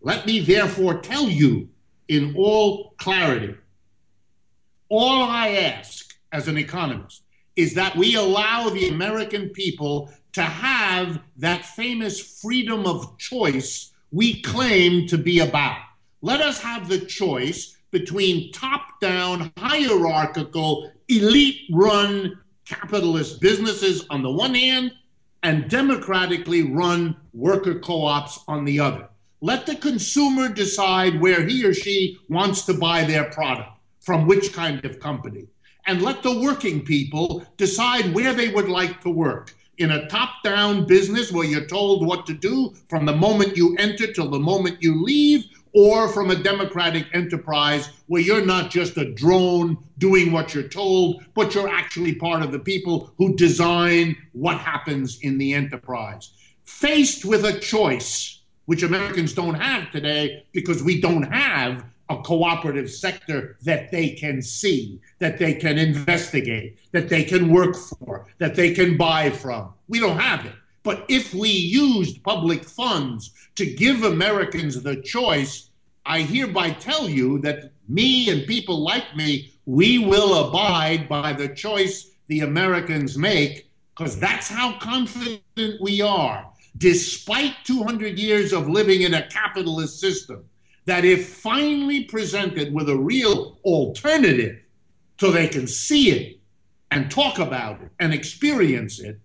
Let 0.00 0.26
me 0.26 0.40
therefore 0.40 1.00
tell 1.00 1.28
you 1.28 1.68
in 2.08 2.34
all 2.36 2.94
clarity 2.98 3.54
all 4.88 5.22
I 5.24 5.48
ask 5.48 6.14
as 6.32 6.48
an 6.48 6.56
economist 6.56 7.22
is 7.56 7.74
that 7.74 7.96
we 7.96 8.14
allow 8.14 8.68
the 8.68 8.88
American 8.88 9.48
people 9.50 10.10
to 10.32 10.42
have 10.42 11.20
that 11.36 11.64
famous 11.64 12.40
freedom 12.40 12.86
of 12.86 13.16
choice 13.18 13.92
we 14.10 14.42
claim 14.42 15.06
to 15.08 15.18
be 15.18 15.40
about. 15.40 15.78
Let 16.22 16.40
us 16.40 16.60
have 16.60 16.88
the 16.88 16.98
choice 16.98 17.76
between 17.90 18.52
top 18.52 19.00
down, 19.00 19.52
hierarchical, 19.56 20.90
elite 21.08 21.62
run 21.72 22.40
capitalist 22.64 23.40
businesses 23.40 24.06
on 24.10 24.22
the 24.22 24.30
one 24.30 24.54
hand 24.54 24.92
and 25.42 25.68
democratically 25.68 26.62
run 26.62 27.16
worker 27.32 27.78
co 27.78 28.04
ops 28.04 28.40
on 28.48 28.64
the 28.64 28.80
other. 28.80 29.08
Let 29.40 29.66
the 29.66 29.76
consumer 29.76 30.48
decide 30.48 31.20
where 31.20 31.46
he 31.46 31.64
or 31.64 31.74
she 31.74 32.18
wants 32.30 32.62
to 32.62 32.74
buy 32.74 33.04
their 33.04 33.24
product 33.24 33.68
from 34.00 34.26
which 34.26 34.52
kind 34.52 34.82
of 34.84 35.00
company. 35.00 35.46
And 35.86 36.00
let 36.00 36.22
the 36.22 36.40
working 36.40 36.82
people 36.82 37.44
decide 37.58 38.14
where 38.14 38.32
they 38.32 38.48
would 38.48 38.68
like 38.68 39.02
to 39.02 39.10
work. 39.10 39.54
In 39.76 39.90
a 39.90 40.08
top 40.08 40.42
down 40.42 40.86
business 40.86 41.30
where 41.30 41.44
you're 41.44 41.66
told 41.66 42.06
what 42.06 42.24
to 42.26 42.32
do 42.32 42.74
from 42.88 43.04
the 43.04 43.14
moment 43.14 43.56
you 43.56 43.76
enter 43.76 44.10
till 44.10 44.30
the 44.30 44.38
moment 44.38 44.82
you 44.82 45.02
leave, 45.02 45.44
or 45.74 46.08
from 46.08 46.30
a 46.30 46.36
democratic 46.36 47.06
enterprise 47.12 47.90
where 48.06 48.22
you're 48.22 48.46
not 48.46 48.70
just 48.70 48.96
a 48.96 49.12
drone 49.12 49.76
doing 49.98 50.32
what 50.32 50.54
you're 50.54 50.68
told, 50.68 51.24
but 51.34 51.54
you're 51.54 51.68
actually 51.68 52.14
part 52.14 52.42
of 52.42 52.52
the 52.52 52.58
people 52.58 53.12
who 53.18 53.34
design 53.34 54.16
what 54.32 54.56
happens 54.58 55.18
in 55.20 55.36
the 55.36 55.52
enterprise. 55.52 56.32
Faced 56.64 57.24
with 57.24 57.44
a 57.44 57.58
choice, 57.58 58.40
which 58.66 58.82
Americans 58.82 59.34
don't 59.34 59.54
have 59.54 59.90
today 59.90 60.46
because 60.52 60.82
we 60.82 61.00
don't 61.00 61.24
have 61.24 61.84
a 62.08 62.22
cooperative 62.22 62.90
sector 62.90 63.56
that 63.62 63.90
they 63.90 64.10
can 64.10 64.40
see, 64.40 65.00
that 65.18 65.38
they 65.38 65.54
can 65.54 65.78
investigate, 65.78 66.78
that 66.92 67.08
they 67.08 67.24
can 67.24 67.50
work 67.50 67.74
for, 67.74 68.26
that 68.38 68.54
they 68.54 68.72
can 68.72 68.96
buy 68.96 69.30
from. 69.30 69.72
We 69.88 69.98
don't 70.00 70.18
have 70.18 70.46
it. 70.46 70.52
But 70.84 71.06
if 71.08 71.34
we 71.34 71.48
used 71.48 72.22
public 72.22 72.62
funds 72.62 73.32
to 73.56 73.66
give 73.66 74.04
Americans 74.04 74.80
the 74.80 74.96
choice, 74.96 75.70
I 76.06 76.20
hereby 76.20 76.70
tell 76.72 77.08
you 77.08 77.38
that 77.40 77.72
me 77.88 78.28
and 78.30 78.46
people 78.46 78.84
like 78.84 79.16
me, 79.16 79.54
we 79.64 79.98
will 79.98 80.46
abide 80.48 81.08
by 81.08 81.32
the 81.32 81.48
choice 81.48 82.10
the 82.28 82.40
Americans 82.40 83.16
make 83.16 83.70
because 83.96 84.18
that's 84.18 84.48
how 84.48 84.78
confident 84.78 85.80
we 85.80 86.02
are. 86.02 86.50
Despite 86.76 87.54
200 87.64 88.18
years 88.18 88.52
of 88.52 88.68
living 88.68 89.02
in 89.02 89.14
a 89.14 89.26
capitalist 89.28 90.00
system, 90.00 90.44
that 90.84 91.06
if 91.06 91.28
finally 91.28 92.04
presented 92.04 92.74
with 92.74 92.90
a 92.90 92.96
real 92.96 93.58
alternative 93.64 94.60
so 95.18 95.30
they 95.30 95.48
can 95.48 95.66
see 95.66 96.10
it 96.10 96.40
and 96.90 97.10
talk 97.10 97.38
about 97.38 97.80
it 97.80 97.90
and 98.00 98.12
experience 98.12 99.00
it, 99.00 99.18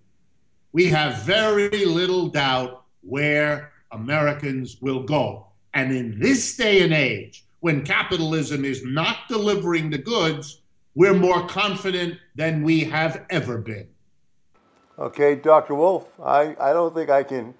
we 0.71 0.85
have 0.85 1.23
very 1.23 1.85
little 1.85 2.27
doubt 2.27 2.83
where 3.01 3.71
Americans 3.91 4.77
will 4.81 5.03
go. 5.03 5.47
And 5.73 5.91
in 5.91 6.19
this 6.19 6.55
day 6.55 6.83
and 6.83 6.93
age, 6.93 7.45
when 7.59 7.83
capitalism 7.83 8.65
is 8.65 8.83
not 8.85 9.27
delivering 9.27 9.89
the 9.89 9.97
goods, 9.97 10.61
we're 10.95 11.13
more 11.13 11.47
confident 11.47 12.17
than 12.35 12.63
we 12.63 12.83
have 12.85 13.25
ever 13.29 13.57
been. 13.57 13.87
Okay, 14.97 15.35
Dr. 15.35 15.75
Wolff, 15.75 16.07
I, 16.21 16.55
I 16.59 16.73
don't 16.73 16.93
think 16.93 17.09
I 17.09 17.23
can 17.23 17.53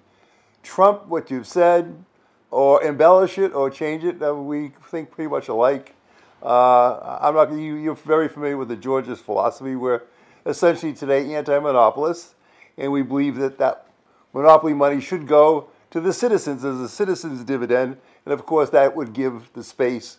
trump 0.62 1.06
what 1.06 1.30
you've 1.30 1.46
said 1.46 2.04
or 2.50 2.82
embellish 2.82 3.38
it 3.38 3.54
or 3.54 3.70
change 3.70 4.04
it. 4.04 4.22
Uh, 4.22 4.34
we 4.34 4.72
think 4.90 5.10
pretty 5.10 5.30
much 5.30 5.48
alike. 5.48 5.94
Uh, 6.42 7.18
I'm 7.20 7.34
not. 7.34 7.50
You, 7.52 7.74
you're 7.76 7.94
very 7.94 8.28
familiar 8.28 8.56
with 8.56 8.68
the 8.68 8.76
Georgist 8.76 9.18
philosophy. 9.18 9.76
We're 9.76 10.02
essentially 10.46 10.92
today 10.92 11.34
anti-monopolists, 11.34 12.34
and 12.76 12.92
we 12.92 13.02
believe 13.02 13.36
that 13.36 13.58
that 13.58 13.86
monopoly 14.32 14.74
money 14.74 15.00
should 15.00 15.26
go 15.26 15.68
to 15.90 16.00
the 16.00 16.12
citizens 16.12 16.64
as 16.64 16.80
a 16.80 16.88
citizens' 16.88 17.44
dividend, 17.44 17.96
and 18.24 18.32
of 18.32 18.46
course, 18.46 18.70
that 18.70 18.94
would 18.96 19.12
give 19.12 19.52
the 19.54 19.64
space 19.64 20.18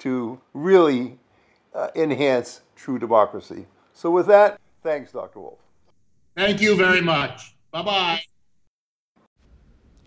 to 0.00 0.40
really 0.52 1.18
uh, 1.74 1.88
enhance 1.94 2.62
true 2.74 2.98
democracy. 2.98 3.66
So, 3.92 4.10
with 4.10 4.26
that, 4.26 4.60
thanks, 4.82 5.12
Dr. 5.12 5.40
Wolff. 5.40 5.60
Thank 6.36 6.60
you 6.60 6.76
very 6.76 7.00
much. 7.00 7.54
Bye 7.70 7.82
bye. 7.82 8.22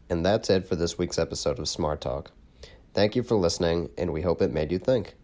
And 0.10 0.26
that's 0.26 0.50
it 0.50 0.68
for 0.68 0.76
this 0.76 0.98
week's 0.98 1.18
episode 1.18 1.60
of 1.60 1.68
Smart 1.68 2.02
Talk. 2.02 2.32
Thank 2.94 3.16
you 3.16 3.24
for 3.24 3.36
listening, 3.36 3.90
and 3.98 4.14
we 4.14 4.22
hope 4.22 4.42
it 4.42 4.54
made 4.54 4.72
you 4.72 4.80
think. 4.80 5.16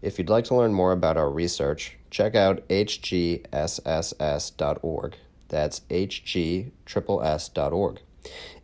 If 0.00 0.18
you'd 0.18 0.30
like 0.30 0.44
to 0.46 0.54
learn 0.54 0.74
more 0.74 0.92
about 0.92 1.16
our 1.16 1.30
research, 1.30 1.96
check 2.10 2.34
out 2.34 2.66
hgsss.org. 2.68 3.46
That's 5.54 5.82
hgss.org. 5.88 6.72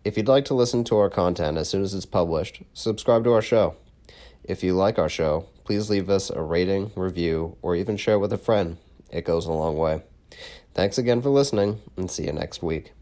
If 0.05 0.17
you'd 0.17 0.27
like 0.27 0.45
to 0.47 0.55
listen 0.55 0.83
to 0.83 0.97
our 0.97 1.09
content 1.09 1.57
as 1.57 1.69
soon 1.69 1.85
as 1.85 1.95
it's 1.95 2.05
published, 2.05 2.63
subscribe 2.75 3.23
to 3.23 3.33
our 3.33 3.41
show. 3.41 3.77
If 4.43 4.65
you 4.65 4.75
like 4.75 4.99
our 4.99 5.09
show, 5.09 5.47
please 5.63 5.89
leave 5.89 6.11
us 6.11 6.31
a 6.31 6.43
rating, 6.43 6.91
review, 6.97 7.57
or 7.63 7.77
even 7.77 7.97
share 7.97 8.19
with 8.19 8.33
a 8.33 8.39
friend. 8.39 8.79
It 9.09 9.25
goes 9.25 9.47
a 9.47 9.53
long 9.53 9.77
way. 9.77 10.03
Thanks 10.75 10.99
again 10.99 11.23
for 11.23 11.31
listening, 11.31 11.81
and 11.97 12.11
see 12.11 12.25
you 12.25 12.33
next 12.33 12.61
week. 12.61 12.93